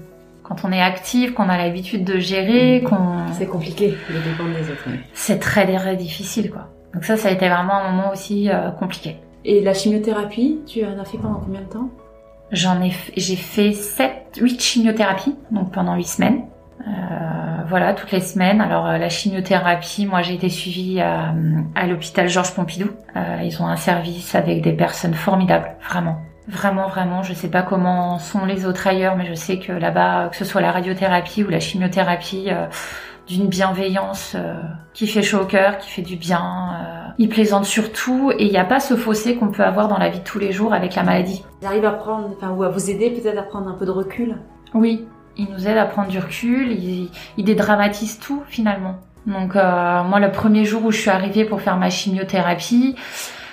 Quand 0.43 0.65
on 0.65 0.71
est 0.71 0.81
actif, 0.81 1.35
qu'on 1.35 1.49
a 1.49 1.59
l'habitude 1.59 2.05
de 2.05 2.19
gérer, 2.19 2.85
qu'on... 2.89 3.27
C'est 3.33 3.47
compliqué 3.47 3.97
de 4.09 4.21
dépendre 4.21 4.55
des 4.55 4.71
autres. 4.71 4.85
C'est 5.13 5.41
très, 5.41 5.67
très 5.67 5.97
difficile, 5.97 6.51
quoi. 6.51 6.69
Donc 6.95 7.05
ça, 7.05 7.17
ça 7.17 7.29
a 7.29 7.33
été 7.33 7.49
vraiment 7.49 7.75
un 7.75 7.91
moment 7.91 8.13
aussi 8.13 8.49
euh, 8.49 8.71
compliqué. 8.71 9.17
Et 9.45 9.61
la 9.61 9.75
chimiothérapie, 9.75 10.61
tu 10.67 10.85
en 10.85 10.99
as 10.99 11.05
fait 11.05 11.19
pendant 11.19 11.41
combien 11.41 11.61
de 11.61 11.67
temps? 11.67 11.91
J'en 12.53 12.81
ai, 12.81 12.93
j'ai 13.17 13.37
fait 13.37 13.73
7, 13.73 14.39
8 14.41 14.61
chimiothérapies, 14.61 15.35
donc 15.51 15.73
pendant 15.73 15.95
8 15.95 16.05
semaines. 16.05 16.43
Euh, 16.87 16.91
voilà, 17.69 17.95
toutes 17.95 18.13
les 18.13 18.21
semaines. 18.21 18.61
Alors 18.61 18.87
euh, 18.87 18.99
la 18.99 19.09
chimiothérapie, 19.09 20.07
moi 20.07 20.23
j'ai 20.23 20.35
été 20.35 20.49
suivie 20.49 21.01
à, 21.01 21.35
à 21.75 21.87
l'hôpital 21.87 22.29
Georges 22.29 22.55
Pompidou. 22.55 22.91
Euh, 23.17 23.41
ils 23.43 23.61
ont 23.61 23.67
un 23.67 23.77
service 23.77 24.35
avec 24.35 24.63
des 24.63 24.73
personnes 24.73 25.15
formidables, 25.15 25.71
vraiment. 25.89 26.19
Vraiment, 26.49 26.87
vraiment, 26.87 27.25
je 27.25 27.35
sais 27.35 27.51
pas 27.51 27.63
comment 27.63 28.21
sont 28.21 28.45
les 28.45 28.67
autres 28.67 28.87
ailleurs, 28.87 29.17
mais 29.17 29.27
je 29.27 29.35
sais 29.35 29.59
que 29.59 29.73
là-bas, 29.73 30.29
que 30.29 30.37
ce 30.37 30.45
soit 30.45 30.61
la 30.61 30.71
radiothérapie 30.71 31.43
ou 31.43 31.49
la 31.49 31.59
chimiothérapie, 31.59 32.51
d'une 33.27 33.49
bienveillance 33.49 34.37
qui 34.95 35.09
fait 35.09 35.25
chaud 35.25 35.41
au 35.41 35.45
cœur, 35.45 35.79
qui 35.79 35.91
fait 35.91 36.03
du 36.03 36.15
bien. 36.15 37.15
ils 37.19 37.29
plaisantent 37.29 37.65
surtout 37.65 38.31
et 38.31 38.45
il 38.45 38.53
n'y 38.53 38.59
a 38.59 38.65
pas 38.65 38.79
ce 38.79 38.95
fossé 38.95 39.35
qu'on 39.35 39.49
peut 39.49 39.65
avoir 39.65 39.89
dans 39.89 39.99
la 39.99 40.09
vie 40.09 40.21
de 40.21 40.25
tous 40.25 40.39
les 40.39 40.53
jours 40.53 40.73
avec 40.73 40.95
la 40.95 41.03
maladie. 41.03 41.45
Ils 41.63 41.67
arrivent 41.67 41.85
à 41.85 41.91
prendre, 41.91 42.31
enfin, 42.37 42.53
ou 42.53 42.63
à 42.63 42.69
vous 42.69 42.91
aider 42.91 43.11
peut-être 43.11 43.39
à 43.39 43.43
prendre 43.43 43.69
un 43.69 43.75
peu 43.75 43.85
de 43.85 43.91
recul? 43.91 44.37
Oui, 44.73 45.05
il 45.39 45.49
nous 45.51 45.67
aide 45.69 45.77
à 45.77 45.85
prendre 45.85 46.09
du 46.09 46.19
recul, 46.19 46.73
il, 46.73 47.11
il 47.37 47.45
dédramatise 47.45 48.19
tout 48.19 48.43
finalement. 48.49 48.97
Donc 49.27 49.57
euh, 49.57 50.03
moi 50.05 50.21
le 50.21 50.31
premier 50.31 50.65
jour 50.65 50.85
où 50.85 50.91
je 50.93 50.99
suis 51.01 51.11
arrivée 51.11 51.45
pour 51.45 51.61
faire 51.61 51.77
ma 51.77 51.91
chimiothérapie, 51.91 52.97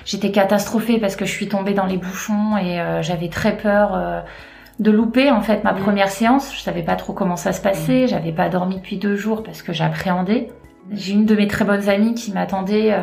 j'étais 0.06 0.32
catastrophée 0.32 1.00
parce 1.00 1.16
que 1.16 1.26
je 1.26 1.32
suis 1.32 1.48
tombée 1.48 1.74
dans 1.74 1.86
les 1.86 1.98
bouchons 1.98 2.58
et 2.58 2.80
euh, 2.80 3.02
j'avais 3.02 3.28
très 3.28 3.58
peur 3.58 3.96
euh, 3.96 4.22
de 4.80 4.92
louper 4.92 5.32
en 5.32 5.42
fait 5.42 5.64
ma 5.64 5.74
première 5.74 6.10
séance. 6.10 6.54
Je 6.56 6.62
savais 6.62 6.84
pas 6.84 6.96
trop 6.96 7.14
comment 7.14 7.38
ça 7.38 7.54
se 7.54 7.62
passait, 7.62 8.08
j'avais 8.08 8.32
pas 8.32 8.50
dormi 8.50 8.76
depuis 8.76 8.98
deux 8.98 9.16
jours 9.16 9.44
parce 9.44 9.62
que 9.62 9.74
j'appréhendais. 9.74 10.50
J'ai 10.92 11.14
une 11.14 11.26
de 11.26 11.36
mes 11.36 11.48
très 11.48 11.66
bonnes 11.66 11.90
amies 11.90 12.14
qui 12.14 12.32
m'attendait 12.34 12.94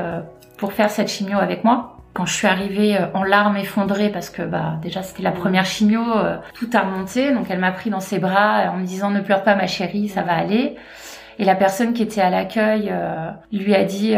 pour 0.58 0.74
faire 0.74 0.90
cette 0.90 1.08
chimio 1.08 1.38
avec 1.38 1.64
moi 1.64 1.99
quand 2.12 2.26
je 2.26 2.34
suis 2.34 2.46
arrivée 2.46 2.96
euh, 2.96 3.06
en 3.14 3.22
larmes 3.22 3.56
effondrées 3.56 4.10
parce 4.10 4.30
que 4.30 4.42
bah 4.42 4.78
déjà 4.82 5.02
c'était 5.02 5.22
la 5.22 5.32
première 5.32 5.64
chimio, 5.64 6.02
euh, 6.16 6.36
tout 6.54 6.68
a 6.72 6.80
remonté, 6.80 7.32
donc 7.32 7.46
elle 7.50 7.60
m'a 7.60 7.72
pris 7.72 7.90
dans 7.90 8.00
ses 8.00 8.18
bras 8.18 8.70
en 8.70 8.76
me 8.76 8.84
disant 8.84 9.10
ne 9.10 9.20
pleure 9.20 9.42
pas 9.42 9.54
ma 9.54 9.66
chérie, 9.66 10.08
ça 10.08 10.22
va 10.22 10.34
aller. 10.34 10.76
Et 11.38 11.44
la 11.44 11.54
personne 11.54 11.94
qui 11.94 12.02
était 12.02 12.20
à 12.20 12.28
l'accueil 12.28 12.90
euh, 12.92 13.30
lui 13.52 13.74
a 13.74 13.84
dit 13.84 14.14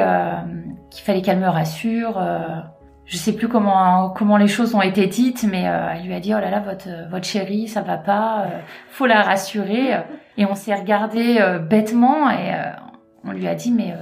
qu'il 0.91 1.05
fallait 1.05 1.23
qu'elle 1.23 1.39
me 1.39 1.49
rassure. 1.49 2.21
je 3.05 3.17
sais 3.17 3.33
plus 3.33 3.47
comment 3.47 4.11
comment 4.11 4.37
les 4.37 4.49
choses 4.49 4.75
ont 4.75 4.83
été 4.83 5.07
dites, 5.07 5.45
mais 5.49 5.63
elle 5.63 6.05
lui 6.05 6.15
a 6.15 6.21
dit 6.21 6.35
oh 6.35 6.41
là 6.41 6.51
là 6.51 6.59
votre 6.59 6.89
votre 7.11 7.25
chérie 7.25 7.69
ça 7.69 7.83
va 7.83 7.97
pas, 7.97 8.47
faut 8.91 9.07
la 9.07 9.23
rassurer. 9.23 10.03
Et 10.37 10.47
on 10.47 10.57
s'est 10.57 10.75
regardé 10.75 11.39
bêtement 11.71 12.29
et 12.29 12.55
on 13.25 13.31
lui 13.31 13.47
a 13.47 13.55
dit 13.55 13.71
mais 13.71 13.95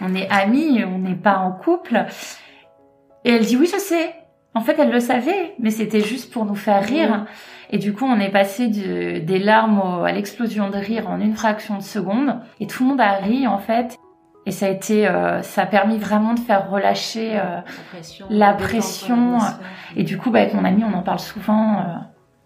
on 0.00 0.14
est 0.14 0.30
amis, 0.30 0.82
on 0.84 1.00
n'est 1.00 1.16
pas 1.16 1.36
en 1.36 1.52
couple. 1.52 2.06
Et 3.24 3.30
elle 3.30 3.44
dit 3.44 3.56
oui, 3.56 3.68
je 3.70 3.78
sais. 3.78 4.14
En 4.54 4.60
fait, 4.60 4.78
elle 4.78 4.90
le 4.90 5.00
savait, 5.00 5.54
mais 5.58 5.70
c'était 5.70 6.00
juste 6.00 6.32
pour 6.32 6.44
nous 6.44 6.54
faire 6.54 6.84
rire. 6.84 7.26
Et 7.70 7.78
du 7.78 7.92
coup, 7.92 8.04
on 8.04 8.20
est 8.20 8.30
passé 8.30 8.68
des 8.68 9.38
larmes 9.38 10.04
à 10.04 10.12
l'explosion 10.12 10.70
de 10.70 10.76
rire 10.76 11.10
en 11.10 11.20
une 11.20 11.34
fraction 11.34 11.76
de 11.76 11.82
seconde. 11.82 12.38
Et 12.60 12.68
tout 12.68 12.84
le 12.84 12.90
monde 12.90 13.00
a 13.00 13.14
ri, 13.14 13.48
en 13.48 13.58
fait. 13.58 13.98
Et 14.46 14.50
ça 14.50 14.66
a 14.66 14.68
été, 14.68 15.08
euh, 15.08 15.42
ça 15.42 15.62
a 15.62 15.66
permis 15.66 15.98
vraiment 15.98 16.34
de 16.34 16.40
faire 16.40 16.70
relâcher 16.70 17.32
euh, 17.36 17.60
la 18.28 18.52
pression. 18.52 19.38
Et 19.96 20.04
du 20.04 20.18
coup, 20.18 20.30
bah, 20.30 20.40
avec 20.40 20.54
mon 20.54 20.64
ami, 20.64 20.84
on 20.84 20.92
en 20.96 21.02
parle 21.02 21.18
souvent. 21.18 21.78
Euh, 21.78 21.82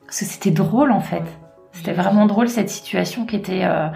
parce 0.07 0.21
que 0.21 0.25
c'était 0.25 0.51
drôle, 0.51 0.93
en 0.93 1.01
fait. 1.01 1.25
C'était 1.73 1.93
vraiment 1.93 2.25
drôle, 2.27 2.49
cette 2.49 2.71
situation 2.71 3.27
qui 3.27 3.37
était 3.37 3.63
à 3.63 3.93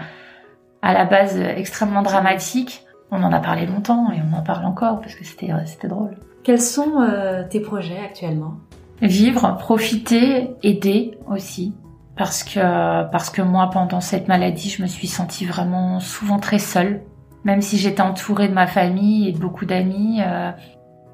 la 0.93 1.05
base 1.05 1.37
extrêmement 1.39 2.03
dramatique. 2.03 2.85
On 3.09 3.23
en 3.23 3.33
a 3.33 3.39
parlé 3.39 3.65
longtemps 3.65 4.11
et 4.11 4.19
on 4.21 4.37
en 4.37 4.43
parle 4.43 4.65
encore 4.65 5.01
parce 5.01 5.15
que 5.15 5.25
c'était, 5.25 5.49
c'était 5.65 5.87
drôle. 5.87 6.15
Quels 6.43 6.61
sont 6.61 7.01
euh, 7.01 7.43
tes 7.49 7.61
projets 7.61 7.99
actuellement? 8.03 8.55
Vivre, 9.01 9.55
profiter, 9.57 10.51
aider 10.61 11.17
aussi. 11.29 11.73
Parce 12.17 12.43
que, 12.43 13.09
parce 13.09 13.29
que 13.29 13.41
moi, 13.41 13.69
pendant 13.71 14.01
cette 14.01 14.27
maladie, 14.27 14.69
je 14.69 14.81
me 14.81 14.87
suis 14.87 15.07
sentie 15.07 15.45
vraiment 15.45 15.99
souvent 15.99 16.39
très 16.39 16.59
seule. 16.59 17.01
Même 17.45 17.61
si 17.61 17.77
j'étais 17.77 18.01
entourée 18.01 18.49
de 18.49 18.53
ma 18.53 18.67
famille 18.67 19.29
et 19.29 19.31
de 19.31 19.39
beaucoup 19.39 19.65
d'amis, 19.65 20.21
euh, 20.21 20.51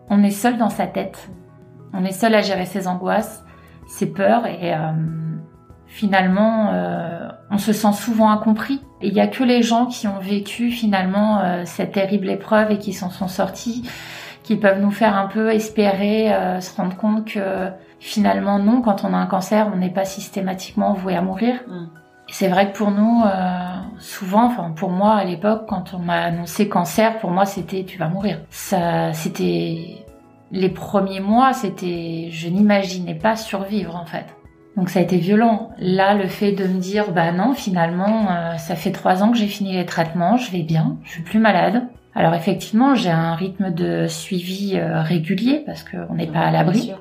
on 0.10 0.24
est 0.24 0.32
seul 0.32 0.58
dans 0.58 0.70
sa 0.70 0.88
tête. 0.88 1.30
On 1.94 2.04
est 2.04 2.12
seul 2.12 2.34
à 2.34 2.42
gérer 2.42 2.66
ses 2.66 2.88
angoisses, 2.88 3.44
ses 3.88 4.08
peurs 4.08 4.46
et 4.48 4.74
euh, 4.74 4.78
finalement, 5.88 6.72
on 7.50 7.58
se 7.58 7.74
sent 7.74 7.94
souvent 7.94 8.30
incompris. 8.30 8.82
Il 9.02 9.14
n'y 9.14 9.22
a 9.22 9.28
que 9.28 9.44
les 9.44 9.64
gens 9.64 9.88
qui 9.88 10.08
ont 10.08 10.20
vécu 10.20 10.70
finalement 10.70 11.42
cette 11.66 11.94
terrible 11.94 12.30
épreuve 12.30 12.70
et 12.70 12.78
qui 12.78 12.94
s'en 12.94 13.10
sont 13.10 13.28
sortis 13.28 13.90
qui 14.50 14.56
peuvent 14.56 14.82
nous 14.82 14.90
faire 14.90 15.16
un 15.16 15.28
peu 15.28 15.52
espérer, 15.52 16.34
euh, 16.34 16.60
se 16.60 16.76
rendre 16.76 16.98
compte 16.98 17.24
que 17.26 17.68
finalement 18.00 18.58
non, 18.58 18.82
quand 18.82 19.04
on 19.04 19.14
a 19.14 19.18
un 19.18 19.28
cancer, 19.28 19.70
on 19.72 19.78
n'est 19.78 19.92
pas 19.92 20.06
systématiquement 20.06 20.94
voué 20.94 21.16
à 21.16 21.22
mourir. 21.22 21.60
Mm. 21.68 21.86
C'est 22.32 22.48
vrai 22.48 22.72
que 22.72 22.76
pour 22.76 22.90
nous, 22.90 23.22
euh, 23.24 23.30
souvent, 24.00 24.46
enfin 24.46 24.72
pour 24.72 24.90
moi 24.90 25.14
à 25.14 25.24
l'époque, 25.24 25.66
quand 25.68 25.94
on 25.94 26.00
m'a 26.00 26.22
annoncé 26.22 26.68
cancer, 26.68 27.20
pour 27.20 27.30
moi 27.30 27.46
c'était 27.46 27.84
tu 27.84 28.00
vas 28.00 28.08
mourir. 28.08 28.40
Ça, 28.50 29.14
c'était 29.14 30.04
les 30.52 30.70
premiers 30.70 31.20
mois, 31.20 31.54
c'était 31.54 32.30
je 32.32 32.50
n'imaginais 32.50 33.14
pas 33.14 33.36
survivre 33.36 33.96
en 33.96 34.08
fait. 34.08 34.36
Donc 34.78 34.90
ça 34.90 34.98
a 34.98 35.04
été 35.04 35.18
violent. 35.18 35.70
Là, 35.78 36.16
le 36.16 36.28
fait 36.28 36.54
de 36.54 36.66
me 36.66 36.80
dire 36.80 37.12
bah 37.12 37.32
non, 37.32 37.54
finalement, 37.54 38.32
euh, 38.32 38.58
ça 38.58 38.76
fait 38.76 38.94
trois 38.94 39.22
ans 39.22 39.30
que 39.30 39.38
j'ai 39.38 39.46
fini 39.46 39.74
les 39.74 39.86
traitements, 39.86 40.38
je 40.38 40.50
vais 40.50 40.64
bien, 40.64 40.98
je 41.04 41.12
suis 41.12 41.22
plus 41.22 41.38
malade. 41.38 41.88
Alors 42.16 42.34
effectivement, 42.34 42.96
j'ai 42.96 43.12
un 43.12 43.36
rythme 43.36 43.72
de 43.72 44.08
suivi 44.08 44.78
euh, 44.78 45.02
régulier 45.02 45.64
parce 45.66 45.84
qu'on 45.84 46.16
n'est 46.16 46.28
pas 46.28 46.40
à 46.40 46.52
l'abri. 46.52 46.94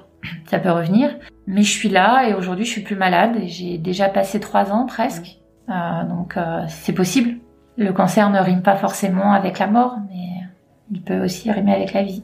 Ça 0.47 0.59
peut 0.59 0.71
revenir. 0.71 1.11
Mais 1.47 1.63
je 1.63 1.71
suis 1.71 1.89
là 1.89 2.29
et 2.29 2.35
aujourd'hui 2.35 2.65
je 2.65 2.71
suis 2.71 2.83
plus 2.83 2.97
malade 2.97 3.37
et 3.41 3.49
j'ai 3.49 3.79
déjà 3.79 4.09
passé 4.09 4.41
trois 4.41 4.71
ans 4.73 4.87
presque. 4.87 5.39
Euh, 5.69 6.05
donc 6.09 6.37
euh, 6.37 6.65
c'est 6.69 6.93
possible. 6.93 7.37
Le 7.77 7.93
cancer 7.93 8.29
ne 8.31 8.39
rime 8.39 8.63
pas 8.63 8.77
forcément 8.77 9.33
avec 9.33 9.59
la 9.59 9.69
mort, 9.69 9.97
mais 10.11 10.47
il 10.91 11.03
peut 11.03 11.23
aussi 11.23 11.51
rimer 11.51 11.73
avec 11.73 11.93
la 11.93 12.03
vie. 12.03 12.23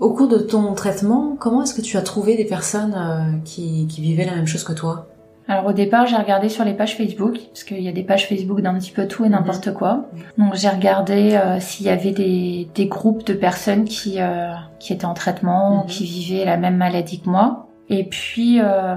Au 0.00 0.12
cours 0.12 0.28
de 0.28 0.38
ton 0.38 0.74
traitement, 0.74 1.36
comment 1.38 1.62
est-ce 1.62 1.74
que 1.74 1.80
tu 1.80 1.96
as 1.96 2.02
trouvé 2.02 2.36
des 2.36 2.44
personnes 2.44 3.40
qui, 3.44 3.86
qui 3.86 4.00
vivaient 4.00 4.24
la 4.24 4.34
même 4.34 4.48
chose 4.48 4.64
que 4.64 4.72
toi? 4.72 5.06
Alors 5.46 5.66
au 5.66 5.72
départ, 5.74 6.06
j'ai 6.06 6.16
regardé 6.16 6.48
sur 6.48 6.64
les 6.64 6.72
pages 6.72 6.96
Facebook, 6.96 7.38
parce 7.50 7.64
qu'il 7.64 7.80
y 7.82 7.88
a 7.88 7.92
des 7.92 8.02
pages 8.02 8.26
Facebook 8.28 8.60
d'un 8.62 8.74
petit 8.78 8.92
peu 8.92 9.06
tout 9.06 9.24
et 9.26 9.28
n'importe 9.28 9.66
Mhm. 9.68 9.74
quoi. 9.74 10.06
Donc 10.38 10.54
j'ai 10.54 10.68
regardé 10.70 11.34
euh, 11.34 11.60
s'il 11.60 11.84
y 11.86 11.90
avait 11.90 12.12
des, 12.12 12.68
des 12.74 12.86
groupes 12.86 13.24
de 13.26 13.34
personnes 13.34 13.84
qui, 13.84 14.14
euh, 14.20 14.52
qui 14.78 14.92
étaient 14.94 15.04
en 15.04 15.12
traitement, 15.14 15.82
Mhm. 15.82 15.86
qui 15.86 16.04
vivaient 16.04 16.44
la 16.46 16.56
même 16.56 16.76
maladie 16.76 17.20
que 17.20 17.28
moi. 17.28 17.66
Et 17.90 18.04
puis 18.04 18.58
euh, 18.60 18.94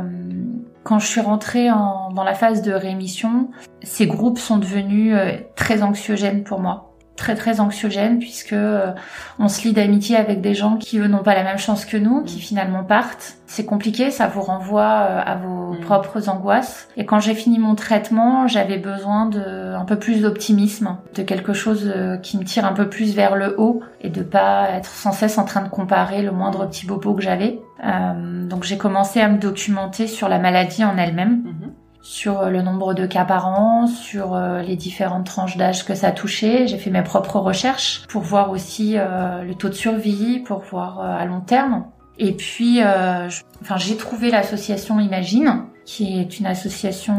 quand 0.83 0.99
je 0.99 1.07
suis 1.07 1.19
rentrée 1.19 1.69
en- 1.69 2.11
dans 2.13 2.23
la 2.23 2.33
phase 2.33 2.61
de 2.61 2.71
rémission, 2.71 3.49
ces 3.83 4.07
groupes 4.07 4.39
sont 4.39 4.57
devenus 4.57 5.13
euh, 5.13 5.31
très 5.55 5.83
anxiogènes 5.83 6.43
pour 6.45 6.61
moi. 6.61 6.86
Très 7.17 7.33
très 7.35 7.59
anxiogènes 7.59 8.19
puisque 8.19 8.53
euh, 8.53 8.91
on 9.39 9.47
se 9.49 9.63
lie 9.67 9.73
d'amitié 9.73 10.15
avec 10.15 10.39
des 10.39 10.53
gens 10.53 10.77
qui 10.77 10.99
eux 10.99 11.07
n'ont 11.07 11.23
pas 11.23 11.33
la 11.33 11.43
même 11.43 11.57
chance 11.57 11.83
que 11.83 11.97
nous, 11.97 12.21
qui 12.23 12.35
Mhm. 12.35 12.41
finalement 12.41 12.83
partent. 12.83 13.33
C'est 13.47 13.65
compliqué, 13.65 14.11
ça 14.11 14.27
vous 14.27 14.41
renvoie 14.41 14.83
euh, 15.09 15.21
à 15.25 15.35
vos 15.35 15.73
Mhm. 15.73 15.79
propres 15.79 16.29
angoisses. 16.29 16.87
Et 16.95 17.05
quand 17.05 17.19
j'ai 17.19 17.33
fini 17.33 17.57
mon 17.59 17.73
traitement, 17.75 18.47
j'avais 18.47 18.77
besoin 18.77 19.25
de 19.25 19.73
un 19.75 19.83
peu 19.85 19.97
plus 19.97 20.21
d'optimisme, 20.21 20.97
de 21.15 21.23
quelque 21.23 21.53
chose 21.53 21.91
euh, 21.93 22.17
qui 22.17 22.37
me 22.37 22.43
tire 22.43 22.65
un 22.65 22.73
peu 22.73 22.87
plus 22.87 23.15
vers 23.15 23.35
le 23.35 23.55
haut 23.59 23.81
et 24.01 24.09
de 24.09 24.21
pas 24.21 24.69
être 24.75 24.89
sans 24.89 25.11
cesse 25.11 25.37
en 25.39 25.43
train 25.45 25.61
de 25.63 25.69
comparer 25.69 26.21
le 26.21 26.31
moindre 26.31 26.67
petit 26.67 26.85
bobo 26.85 27.13
que 27.15 27.21
j'avais. 27.23 27.59
Euh, 27.83 28.47
donc 28.47 28.63
j'ai 28.63 28.77
commencé 28.77 29.21
à 29.21 29.27
me 29.27 29.37
documenter 29.37 30.07
sur 30.07 30.29
la 30.29 30.39
maladie 30.39 30.83
en 30.83 30.97
elle-même 30.97 31.41
Mhm. 31.45 31.53
Sur 32.09 32.39
euh, 32.39 32.49
le 32.49 32.61
nombre 32.61 32.93
de 32.93 33.05
cas 33.05 33.25
par 33.25 33.47
an, 33.47 33.85
sur 33.85 34.33
euh, 34.33 34.61
les 34.61 34.77
différentes 34.77 35.25
tranches 35.25 35.57
d'âge 35.57 35.83
que 35.85 35.93
ça 35.93 36.11
touchait. 36.11 36.65
J'ai 36.65 36.77
fait 36.77 36.89
mes 36.89 37.03
propres 37.03 37.37
recherches 37.39 38.03
pour 38.07 38.21
voir 38.21 38.49
aussi 38.49 38.93
euh, 38.97 39.43
le 39.43 39.53
taux 39.55 39.67
de 39.67 39.73
survie, 39.73 40.39
pour 40.39 40.59
voir 40.59 41.01
à 41.01 41.25
long 41.25 41.41
terme. 41.41 41.85
Et 42.17 42.31
puis, 42.31 42.77
je- 42.77 43.41
enfin, 43.61 43.77
j'ai 43.77 43.95
trouvé 43.97 44.31
l'association 44.31 44.99
Imagine, 44.99 45.65
qui 45.85 46.17
est 46.19 46.39
une 46.39 46.47
association 46.47 47.15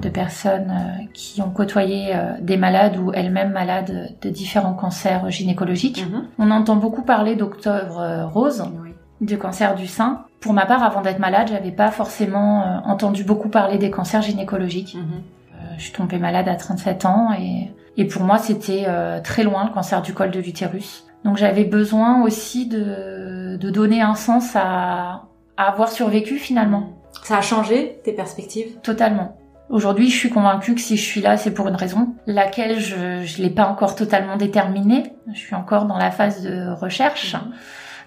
de 0.00 0.08
personnes 0.08 0.72
qui 1.12 1.42
ont 1.42 1.50
côtoyé 1.50 2.14
des 2.40 2.56
malades 2.56 2.96
ou 2.96 3.12
elles-mêmes 3.12 3.52
malades 3.52 4.14
de 4.22 4.30
différents 4.30 4.72
cancers 4.74 5.30
gynécologiques. 5.30 6.06
Mhm. 6.10 6.24
On 6.38 6.50
entend 6.52 6.76
beaucoup 6.76 7.02
parler 7.02 7.36
d'Octobre 7.36 8.28
Rose, 8.32 8.64
Oui. 8.82 8.94
du 9.20 9.36
cancer 9.36 9.74
du 9.74 9.86
sein. 9.86 10.24
Pour 10.40 10.54
ma 10.54 10.64
part, 10.64 10.82
avant 10.82 11.02
d'être 11.02 11.18
malade, 11.18 11.48
j'avais 11.50 11.70
pas 11.70 11.90
forcément 11.90 12.62
euh, 12.62 12.78
entendu 12.84 13.24
beaucoup 13.24 13.48
parler 13.48 13.76
des 13.78 13.90
cancers 13.90 14.22
gynécologiques. 14.22 14.94
Mhm. 14.94 15.02
Euh, 15.02 15.56
je 15.76 15.82
suis 15.82 15.92
tombée 15.92 16.18
malade 16.18 16.48
à 16.48 16.54
37 16.54 17.04
ans 17.04 17.28
et, 17.38 17.70
et 17.98 18.06
pour 18.06 18.22
moi, 18.22 18.38
c'était 18.38 18.84
euh, 18.88 19.20
très 19.20 19.42
loin 19.42 19.64
le 19.64 19.70
cancer 19.70 20.00
du 20.00 20.14
col 20.14 20.30
de 20.30 20.40
l'utérus. 20.40 21.04
Donc 21.24 21.36
j'avais 21.36 21.64
besoin 21.64 22.22
aussi 22.22 22.66
de, 22.66 23.58
de 23.58 23.70
donner 23.70 24.00
un 24.00 24.14
sens 24.14 24.56
à, 24.56 25.24
à 25.58 25.64
avoir 25.64 25.90
survécu 25.90 26.36
finalement, 26.38 26.94
Ça 27.22 27.36
a 27.36 27.42
changé 27.42 28.00
tes 28.02 28.12
perspectives? 28.12 28.78
Totalement. 28.82 29.36
Aujourd'hui, 29.68 30.08
je 30.10 30.16
suis 30.16 30.30
convaincue 30.30 30.74
que 30.74 30.80
si 30.80 30.96
je 30.96 31.04
suis 31.04 31.20
là, 31.20 31.36
c'est 31.36 31.52
pour 31.52 31.68
une 31.68 31.76
raison, 31.76 32.14
laquelle 32.26 32.80
je 32.80 33.22
je 33.24 33.42
l'ai 33.42 33.50
pas 33.50 33.66
encore 33.66 33.94
totalement 33.94 34.36
déterminée. 34.36 35.12
Je 35.32 35.38
suis 35.38 35.54
encore 35.54 35.84
dans 35.84 35.98
la 35.98 36.10
phase 36.10 36.42
de 36.42 36.72
recherche 36.72 37.36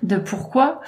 de 0.04 0.18
pourquoi. 0.18 0.82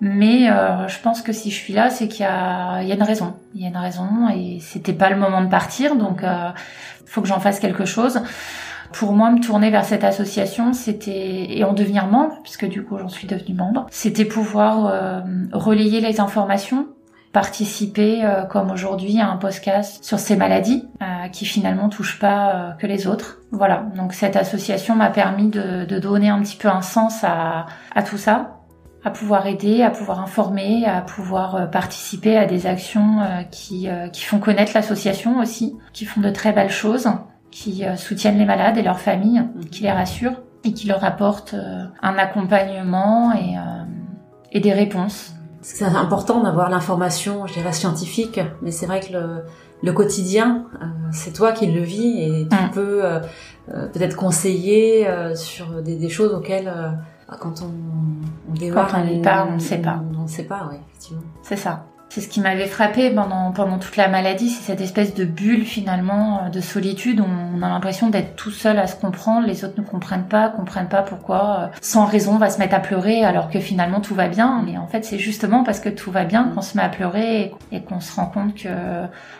Mais 0.00 0.50
euh, 0.50 0.88
je 0.88 0.98
pense 0.98 1.22
que 1.22 1.32
si 1.32 1.50
je 1.50 1.56
suis 1.56 1.72
là, 1.72 1.90
c'est 1.90 2.08
qu'il 2.08 2.22
y 2.22 2.28
a, 2.28 2.82
il 2.82 2.88
y 2.88 2.92
a 2.92 2.94
une 2.94 3.02
raison. 3.02 3.34
Il 3.54 3.62
y 3.62 3.64
a 3.64 3.68
une 3.68 3.76
raison 3.76 4.28
et 4.34 4.58
c'était 4.60 4.94
pas 4.94 5.10
le 5.10 5.16
moment 5.16 5.42
de 5.42 5.48
partir, 5.48 5.94
donc 5.94 6.24
euh, 6.24 6.50
faut 7.06 7.22
que 7.22 7.28
j'en 7.28 7.40
fasse 7.40 7.60
quelque 7.60 7.84
chose. 7.84 8.20
Pour 8.92 9.12
moi, 9.12 9.30
me 9.30 9.40
tourner 9.40 9.70
vers 9.70 9.84
cette 9.84 10.04
association, 10.04 10.72
c'était 10.72 11.56
et 11.56 11.64
en 11.64 11.72
devenir 11.72 12.08
membre, 12.08 12.40
puisque 12.42 12.68
du 12.68 12.84
coup 12.84 12.98
j'en 12.98 13.08
suis 13.08 13.26
devenue 13.26 13.54
membre, 13.54 13.86
c'était 13.90 14.26
pouvoir 14.26 14.86
euh, 14.86 15.20
relayer 15.52 16.00
les 16.00 16.20
informations, 16.20 16.88
participer, 17.32 18.22
euh, 18.22 18.42
comme 18.44 18.70
aujourd'hui, 18.70 19.18
à 19.18 19.30
un 19.30 19.36
podcast 19.36 20.04
sur 20.04 20.18
ces 20.18 20.36
maladies 20.36 20.86
euh, 21.00 21.28
qui 21.28 21.46
finalement 21.46 21.88
touchent 21.88 22.18
pas 22.18 22.54
euh, 22.54 22.70
que 22.72 22.86
les 22.86 23.06
autres. 23.06 23.38
Voilà. 23.50 23.86
Donc 23.96 24.12
cette 24.12 24.36
association 24.36 24.94
m'a 24.94 25.08
permis 25.08 25.48
de, 25.48 25.86
de 25.86 25.98
donner 25.98 26.28
un 26.28 26.40
petit 26.42 26.56
peu 26.56 26.68
un 26.68 26.82
sens 26.82 27.24
à, 27.24 27.66
à 27.94 28.02
tout 28.02 28.18
ça 28.18 28.58
à 29.04 29.10
pouvoir 29.10 29.46
aider, 29.46 29.82
à 29.82 29.90
pouvoir 29.90 30.20
informer, 30.20 30.84
à 30.86 31.00
pouvoir 31.00 31.54
euh, 31.56 31.66
participer 31.66 32.36
à 32.36 32.46
des 32.46 32.66
actions 32.66 33.20
euh, 33.20 33.42
qui, 33.50 33.88
euh, 33.88 34.08
qui 34.08 34.22
font 34.22 34.38
connaître 34.38 34.72
l'association 34.74 35.38
aussi, 35.40 35.76
qui 35.92 36.04
font 36.04 36.20
de 36.20 36.30
très 36.30 36.52
belles 36.52 36.70
choses, 36.70 37.08
qui 37.50 37.84
soutiennent 37.96 38.38
les 38.38 38.46
malades 38.46 38.78
et 38.78 38.82
leurs 38.82 38.98
familles, 39.00 39.42
qui 39.70 39.82
les 39.82 39.90
rassurent 39.90 40.40
et 40.64 40.72
qui 40.72 40.86
leur 40.86 41.04
apportent 41.04 41.54
un 42.00 42.16
accompagnement 42.16 43.34
et, 43.34 43.56
et 44.52 44.60
des 44.60 44.72
réponses. 44.72 45.34
C'est 45.60 45.84
important 45.84 46.42
d'avoir 46.42 46.70
l'information, 46.70 47.46
je 47.46 47.52
dirais, 47.52 47.72
scientifique, 47.74 48.40
mais 48.62 48.70
c'est 48.70 48.86
vrai 48.86 49.00
que 49.00 49.12
le, 49.12 49.44
le 49.82 49.92
quotidien, 49.92 50.64
euh, 50.80 50.86
c'est 51.12 51.32
toi 51.32 51.52
qui 51.52 51.66
le 51.66 51.82
vis 51.82 52.22
et 52.22 52.48
tu 52.48 52.56
Mm. 52.56 52.70
peux 52.72 53.04
euh, 53.04 53.20
peut-être 53.92 54.16
conseiller 54.16 55.06
euh, 55.08 55.34
sur 55.34 55.82
des, 55.82 55.96
des 55.96 56.08
choses 56.08 56.32
auxquelles, 56.32 56.72
quand 57.38 57.62
on, 57.62 57.70
on 58.50 58.54
démarre, 58.54 58.90
Quand 58.90 58.98
on 58.98 59.54
ne 59.54 59.58
sait 59.58 59.78
pas. 59.78 60.02
On 60.18 60.22
ne 60.22 60.28
sait 60.28 60.44
pas, 60.44 60.68
oui, 60.70 60.76
effectivement. 60.88 61.22
C'est 61.42 61.56
ça. 61.56 61.84
C'est 62.14 62.20
ce 62.20 62.28
qui 62.28 62.42
m'avait 62.42 62.66
frappé 62.66 63.10
pendant, 63.10 63.52
pendant 63.52 63.78
toute 63.78 63.96
la 63.96 64.06
maladie, 64.06 64.50
c'est 64.50 64.64
cette 64.64 64.82
espèce 64.82 65.14
de 65.14 65.24
bulle 65.24 65.64
finalement 65.64 66.42
euh, 66.44 66.48
de 66.50 66.60
solitude 66.60 67.20
où 67.20 67.24
on 67.24 67.62
a 67.62 67.70
l'impression 67.70 68.10
d'être 68.10 68.36
tout 68.36 68.50
seul 68.50 68.78
à 68.78 68.86
se 68.86 68.96
comprendre, 68.96 69.46
les 69.46 69.64
autres 69.64 69.80
ne 69.80 69.86
comprennent 69.86 70.28
pas, 70.28 70.50
comprennent 70.50 70.90
pas 70.90 71.00
pourquoi, 71.00 71.58
euh, 71.58 71.66
sans 71.80 72.04
raison 72.04 72.34
on 72.34 72.38
va 72.38 72.50
se 72.50 72.58
mettre 72.58 72.74
à 72.74 72.80
pleurer 72.80 73.24
alors 73.24 73.48
que 73.48 73.60
finalement 73.60 74.02
tout 74.02 74.14
va 74.14 74.28
bien. 74.28 74.62
Mais 74.66 74.76
en 74.76 74.86
fait 74.86 75.06
c'est 75.06 75.18
justement 75.18 75.64
parce 75.64 75.80
que 75.80 75.88
tout 75.88 76.10
va 76.10 76.24
bien 76.26 76.50
qu'on 76.54 76.60
se 76.60 76.76
met 76.76 76.82
à 76.82 76.90
pleurer 76.90 77.54
et, 77.70 77.80
qu'on 77.80 78.00
se 78.00 78.14
rend 78.14 78.26
compte 78.26 78.56
que 78.56 78.68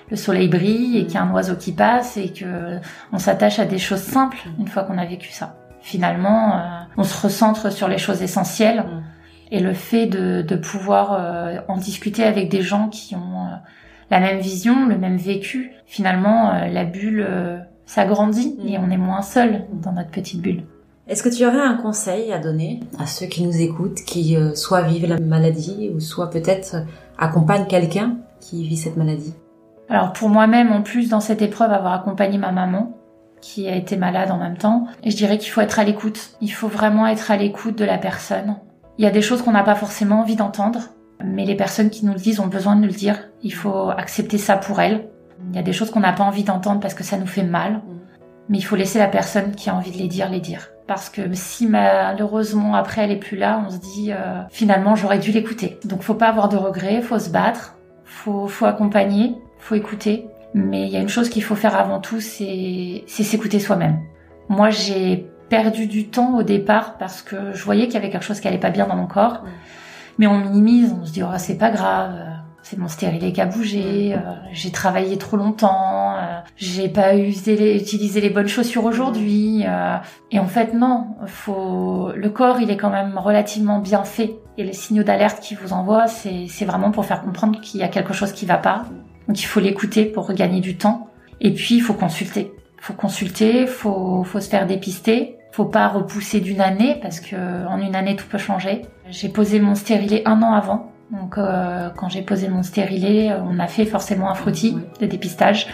le 0.08 0.16
soleil 0.16 0.48
brille 0.48 0.96
et 0.96 1.04
qu'il 1.04 1.16
y 1.16 1.18
a 1.18 1.24
un 1.24 1.30
oiseau 1.30 1.56
qui 1.56 1.72
passe 1.72 2.16
et 2.16 2.32
que 2.32 2.78
on 3.12 3.18
s'attache 3.18 3.58
à 3.58 3.66
des 3.66 3.78
choses 3.78 4.02
simples 4.02 4.38
une 4.58 4.68
fois 4.68 4.84
qu'on 4.84 4.96
a 4.96 5.04
vécu 5.04 5.30
ça. 5.30 5.56
Finalement, 5.82 6.56
euh, 6.56 6.81
on 6.96 7.04
se 7.04 7.20
recentre 7.20 7.72
sur 7.72 7.88
les 7.88 7.98
choses 7.98 8.22
essentielles. 8.22 8.80
Mm. 8.80 9.02
Et 9.50 9.60
le 9.60 9.74
fait 9.74 10.06
de, 10.06 10.42
de 10.42 10.56
pouvoir 10.56 11.12
euh, 11.12 11.58
en 11.68 11.76
discuter 11.76 12.24
avec 12.24 12.48
des 12.48 12.62
gens 12.62 12.88
qui 12.88 13.14
ont 13.14 13.18
euh, 13.18 13.56
la 14.10 14.18
même 14.18 14.38
vision, 14.38 14.86
le 14.86 14.96
même 14.96 15.18
vécu, 15.18 15.72
finalement, 15.84 16.54
euh, 16.54 16.68
la 16.68 16.84
bulle 16.84 17.26
s'agrandit 17.84 18.56
Mm. 18.58 18.68
et 18.68 18.78
on 18.78 18.90
est 18.90 18.96
moins 18.96 19.22
seul 19.22 19.66
dans 19.72 19.92
notre 19.92 20.10
petite 20.10 20.40
bulle. 20.40 20.64
Est-ce 21.08 21.22
que 21.22 21.28
tu 21.28 21.44
aurais 21.44 21.60
un 21.60 21.74
conseil 21.74 22.32
à 22.32 22.38
donner 22.38 22.80
à 22.98 23.06
ceux 23.06 23.26
qui 23.26 23.42
nous 23.42 23.60
écoutent, 23.60 24.02
qui 24.06 24.36
soit 24.54 24.82
vivent 24.82 25.08
la 25.08 25.18
maladie 25.18 25.90
ou 25.94 26.00
soit 26.00 26.30
peut-être 26.30 26.76
accompagnent 27.18 27.66
quelqu'un 27.66 28.18
qui 28.40 28.66
vit 28.66 28.76
cette 28.76 28.96
maladie? 28.96 29.34
Alors 29.88 30.12
pour 30.12 30.28
moi-même, 30.30 30.72
en 30.72 30.82
plus 30.82 31.10
dans 31.10 31.20
cette 31.20 31.42
épreuve, 31.42 31.72
avoir 31.72 31.92
accompagné 31.92 32.38
ma 32.38 32.52
maman, 32.52 32.96
qui 33.42 33.68
a 33.68 33.76
été 33.76 33.98
malade 33.98 34.30
en 34.30 34.38
même 34.38 34.56
temps, 34.56 34.86
et 35.02 35.10
je 35.10 35.16
dirais 35.16 35.36
qu'il 35.36 35.50
faut 35.50 35.60
être 35.60 35.78
à 35.78 35.84
l'écoute. 35.84 36.30
Il 36.40 36.52
faut 36.52 36.68
vraiment 36.68 37.06
être 37.06 37.30
à 37.30 37.36
l'écoute 37.36 37.76
de 37.76 37.84
la 37.84 37.98
personne. 37.98 38.56
Il 38.96 39.04
y 39.04 39.08
a 39.08 39.10
des 39.10 39.20
choses 39.20 39.42
qu'on 39.42 39.52
n'a 39.52 39.64
pas 39.64 39.74
forcément 39.74 40.20
envie 40.20 40.36
d'entendre, 40.36 40.80
mais 41.22 41.44
les 41.44 41.56
personnes 41.56 41.90
qui 41.90 42.06
nous 42.06 42.12
le 42.12 42.18
disent 42.18 42.40
ont 42.40 42.46
besoin 42.46 42.76
de 42.76 42.80
nous 42.80 42.86
le 42.86 42.92
dire. 42.92 43.28
Il 43.42 43.52
faut 43.52 43.90
accepter 43.90 44.38
ça 44.38 44.56
pour 44.56 44.80
elles. 44.80 45.08
Il 45.50 45.56
y 45.56 45.58
a 45.58 45.62
des 45.62 45.72
choses 45.72 45.90
qu'on 45.90 46.00
n'a 46.00 46.12
pas 46.12 46.24
envie 46.24 46.44
d'entendre 46.44 46.80
parce 46.80 46.94
que 46.94 47.04
ça 47.04 47.18
nous 47.18 47.26
fait 47.26 47.42
mal, 47.42 47.82
mais 48.48 48.58
il 48.58 48.62
faut 48.62 48.76
laisser 48.76 48.98
la 48.98 49.08
personne 49.08 49.54
qui 49.54 49.70
a 49.70 49.74
envie 49.74 49.90
de 49.90 49.98
les 49.98 50.08
dire 50.08 50.28
les 50.30 50.40
dire. 50.40 50.68
Parce 50.86 51.08
que 51.08 51.32
si 51.32 51.66
malheureusement 51.66 52.74
après 52.74 53.02
elle 53.02 53.10
est 53.10 53.16
plus 53.16 53.36
là, 53.36 53.62
on 53.66 53.70
se 53.70 53.78
dit 53.78 54.12
euh, 54.12 54.42
finalement 54.50 54.94
j'aurais 54.94 55.18
dû 55.18 55.32
l'écouter. 55.32 55.78
Donc 55.84 56.02
faut 56.02 56.14
pas 56.14 56.28
avoir 56.28 56.48
de 56.48 56.56
regrets, 56.56 57.02
faut 57.02 57.18
se 57.18 57.30
battre, 57.30 57.76
faut 58.04 58.46
faut 58.46 58.66
accompagner, 58.66 59.34
faut 59.58 59.74
écouter. 59.74 60.26
Mais 60.54 60.86
il 60.86 60.92
y 60.92 60.96
a 60.96 61.00
une 61.00 61.08
chose 61.08 61.28
qu'il 61.28 61.42
faut 61.42 61.54
faire 61.54 61.76
avant 61.76 62.00
tout, 62.00 62.20
c'est 62.20 63.04
s'écouter 63.06 63.58
soi-même. 63.58 64.00
Moi 64.48 64.70
j'ai 64.70 65.26
perdu 65.48 65.86
du 65.86 66.08
temps 66.08 66.36
au 66.36 66.42
départ 66.42 66.98
parce 66.98 67.22
que 67.22 67.52
je 67.52 67.62
voyais 67.64 67.84
qu'il 67.86 67.94
y 67.94 67.96
avait 67.98 68.10
quelque 68.10 68.24
chose 68.24 68.40
qui 68.40 68.48
allait 68.48 68.58
pas 68.58 68.70
bien 68.70 68.86
dans 68.86 68.96
mon 68.96 69.06
corps. 69.06 69.44
Mais 70.18 70.26
on 70.26 70.38
minimise, 70.38 70.94
on 71.00 71.04
se 71.06 71.12
dit 71.12 71.22
oh, 71.22 71.28
c'est 71.38 71.56
pas 71.56 71.70
grave, 71.70 72.14
euh, 72.14 72.32
c'est 72.62 72.78
mon 72.78 72.88
stérilet 72.88 73.32
qui 73.32 73.40
a 73.40 73.46
bougé, 73.46 74.14
euh, 74.14 74.18
j'ai 74.52 74.70
travaillé 74.70 75.18
trop 75.18 75.36
longtemps, 75.36 76.16
euh, 76.16 76.38
j'ai 76.56 76.88
pas 76.88 77.16
usé 77.16 77.56
les, 77.56 77.76
utilisé 77.76 78.20
les 78.20 78.30
bonnes 78.30 78.48
chaussures 78.48 78.84
aujourd'hui. 78.84 79.64
euh. 79.66 79.96
et 80.30 80.38
en 80.38 80.46
fait 80.46 80.72
non, 80.74 81.16
faut 81.26 82.12
le 82.14 82.30
corps 82.30 82.60
il 82.60 82.70
est 82.70 82.76
quand 82.76 82.90
même 82.90 83.18
relativement 83.18 83.78
bien 83.80 84.04
fait 84.04 84.36
et 84.58 84.64
les 84.64 84.72
signaux 84.72 85.02
d'alerte 85.02 85.40
qu'il 85.40 85.56
vous 85.58 85.72
envoie 85.72 86.06
c'est 86.06 86.46
c'est 86.48 86.64
vraiment 86.64 86.90
pour 86.92 87.04
faire 87.04 87.22
comprendre 87.22 87.60
qu'il 87.60 87.80
y 87.80 87.82
a 87.82 87.88
quelque 87.88 88.12
chose 88.12 88.32
qui 88.32 88.46
va 88.46 88.58
pas. 88.58 88.84
Donc 89.28 89.40
il 89.40 89.46
faut 89.46 89.60
l'écouter 89.60 90.04
pour 90.04 90.32
gagner 90.32 90.60
du 90.60 90.76
temps. 90.76 91.08
Et 91.40 91.52
puis 91.52 91.76
il 91.76 91.80
faut 91.80 91.94
consulter. 91.94 92.52
Faut 92.78 92.94
consulter, 92.94 93.66
faut 93.66 94.24
faut 94.24 94.40
se 94.40 94.48
faire 94.48 94.66
dépister. 94.66 95.36
Faut 95.52 95.66
pas 95.66 95.88
repousser 95.88 96.40
d'une 96.40 96.60
année 96.60 96.98
parce 97.02 97.20
que 97.20 97.66
en 97.66 97.78
une 97.78 97.94
année 97.94 98.16
tout 98.16 98.26
peut 98.28 98.38
changer. 98.38 98.82
J'ai 99.10 99.28
posé 99.28 99.60
mon 99.60 99.74
stérilet 99.74 100.22
un 100.24 100.42
an 100.42 100.52
avant. 100.52 100.92
Donc 101.10 101.36
euh, 101.36 101.90
quand 101.96 102.08
j'ai 102.08 102.22
posé 102.22 102.48
mon 102.48 102.62
stérilet, 102.62 103.30
euh, 103.30 103.42
on 103.44 103.58
a 103.58 103.66
fait 103.66 103.84
forcément 103.84 104.30
un 104.30 104.34
frottis 104.34 104.78
de 104.98 105.06
dépistage. 105.06 105.66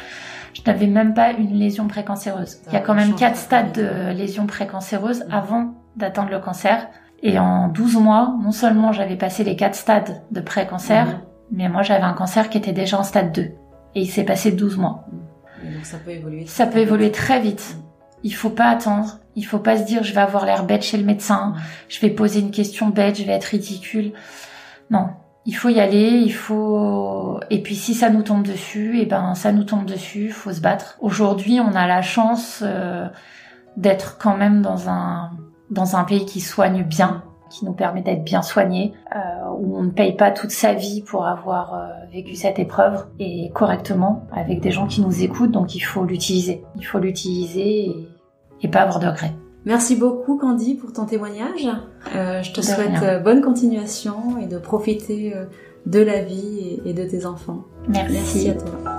Je 0.53 0.63
n'avais 0.67 0.89
même 0.89 1.15
pas 1.15 1.33
une 1.33 1.55
lésion 1.55 1.87
précancéreuse. 1.87 2.59
Il 2.67 2.73
y 2.73 2.77
a 2.77 2.81
quand 2.81 2.95
même 2.95 3.15
quatre 3.15 3.37
stades 3.37 3.73
de 3.73 4.13
lésions 4.13 4.47
précancéreuses 4.47 5.25
avant 5.31 5.75
d'atteindre 5.97 6.31
le 6.31 6.41
cancer. 6.41 6.89
Et 7.23 7.39
en 7.39 7.69
12 7.69 7.97
mois, 7.97 8.35
non 8.43 8.53
seulement 8.53 8.93
j'avais 8.93 9.17
passé 9.17 9.45
les 9.45 9.57
quatre 9.57 9.75
stades 9.75 10.23
de 10.31 10.41
pré-cancer. 10.41 11.21
Mais 11.51 11.69
moi 11.69 11.83
j'avais 11.83 12.05
un 12.05 12.13
cancer 12.13 12.51
qui 12.51 12.59
était 12.59 12.73
déjà 12.73 12.99
en 12.99 13.03
stade 13.03 13.33
2. 13.33 13.43
Et 13.95 14.03
il 14.03 14.07
s'est 14.07 14.25
passé 14.25 14.53
12 14.53 14.77
mois. 14.77 15.07
donc 15.63 15.85
ça 15.85 15.99
peut 15.99 16.11
évoluer. 16.11 16.47
Ça 16.47 16.67
peut 16.67 16.79
évoluer 16.79 17.11
très 17.11 17.41
vite. 17.41 17.77
Il 18.25 18.35
faut 18.35 18.51
pas 18.51 18.69
attendre. 18.69 19.21
Il 19.37 19.47
faut 19.47 19.61
pas 19.61 19.79
se 19.79 19.85
dire 19.85 20.03
je 20.03 20.13
vais 20.13 20.21
avoir 20.21 20.45
l'air 20.45 20.65
bête 20.65 20.83
chez 20.83 20.97
le 20.97 21.05
médecin, 21.05 21.55
je 21.89 22.01
vais 22.01 22.11
poser 22.11 22.41
une 22.41 22.51
question 22.51 22.89
bête, 22.89 23.19
je 23.19 23.25
vais 23.25 23.33
être 23.33 23.45
ridicule. 23.45 24.13
Non, 24.91 25.11
il 25.47 25.55
faut 25.55 25.69
y 25.69 25.79
aller, 25.79 26.09
il 26.09 26.33
faut 26.33 27.39
et 27.49 27.63
puis 27.63 27.77
si 27.77 27.95
ça 27.95 28.11
nous 28.11 28.23
tombe 28.23 28.43
dessus, 28.43 28.99
et 28.99 29.03
eh 29.03 29.07
ben 29.07 29.35
ça 29.35 29.53
nous 29.53 29.65
tombe 29.65 29.85
dessus, 29.85 30.31
faut 30.31 30.53
se 30.53 30.61
battre. 30.61 30.97
Aujourd'hui, 31.01 31.61
on 31.61 31.73
a 31.75 31.87
la 31.87 32.03
chance 32.03 32.65
euh, 32.67 33.07
d'être 33.77 34.19
quand 34.19 34.37
même 34.37 34.61
dans 34.61 34.89
un 34.89 35.31
dans 35.71 35.97
un 35.97 36.05
pays 36.05 36.27
qui 36.27 36.41
soigne 36.41 36.83
bien, 36.83 37.23
qui 37.51 37.65
nous 37.65 37.73
permet 37.73 38.03
d'être 38.03 38.25
bien 38.25 38.43
soignés, 38.43 38.93
euh, 39.15 39.19
où 39.59 39.77
on 39.77 39.83
ne 39.83 39.91
paye 39.91 40.15
pas 40.15 40.31
toute 40.31 40.51
sa 40.51 40.75
vie 40.75 41.03
pour 41.03 41.27
avoir 41.27 41.75
euh, 41.75 41.87
vécu 42.13 42.35
cette 42.35 42.59
épreuve 42.59 43.07
et 43.19 43.51
correctement 43.55 44.27
avec 44.33 44.61
des 44.61 44.71
gens 44.71 44.87
qui 44.87 45.01
nous 45.01 45.23
écoutent. 45.23 45.53
Donc 45.53 45.75
il 45.75 45.81
faut 45.81 46.05
l'utiliser, 46.05 46.65
il 46.77 46.85
faut 46.85 46.99
l'utiliser 46.99 47.87
et, 47.87 48.09
et 48.63 48.69
pas 48.69 48.81
avoir 48.81 48.99
de 48.99 49.07
regrets. 49.07 49.35
Merci 49.65 49.97
beaucoup 49.97 50.39
Candy 50.39 50.75
pour 50.75 50.93
ton 50.93 51.05
témoignage. 51.05 51.69
Euh, 52.15 52.43
je 52.43 52.53
te 52.53 52.61
souhaite 52.61 53.23
bonne 53.23 53.43
continuation 53.43 54.39
et 54.41 54.47
de 54.47 54.59
profiter 54.59 55.35
de 55.87 56.01
la 56.01 56.23
vie 56.23 56.81
et 56.85 56.95
de 56.95 57.05
tes 57.05 57.27
enfants. 57.27 57.65
Merci. 57.89 58.13
Merci 58.13 58.51
à 58.51 58.55
toi. 58.55 58.98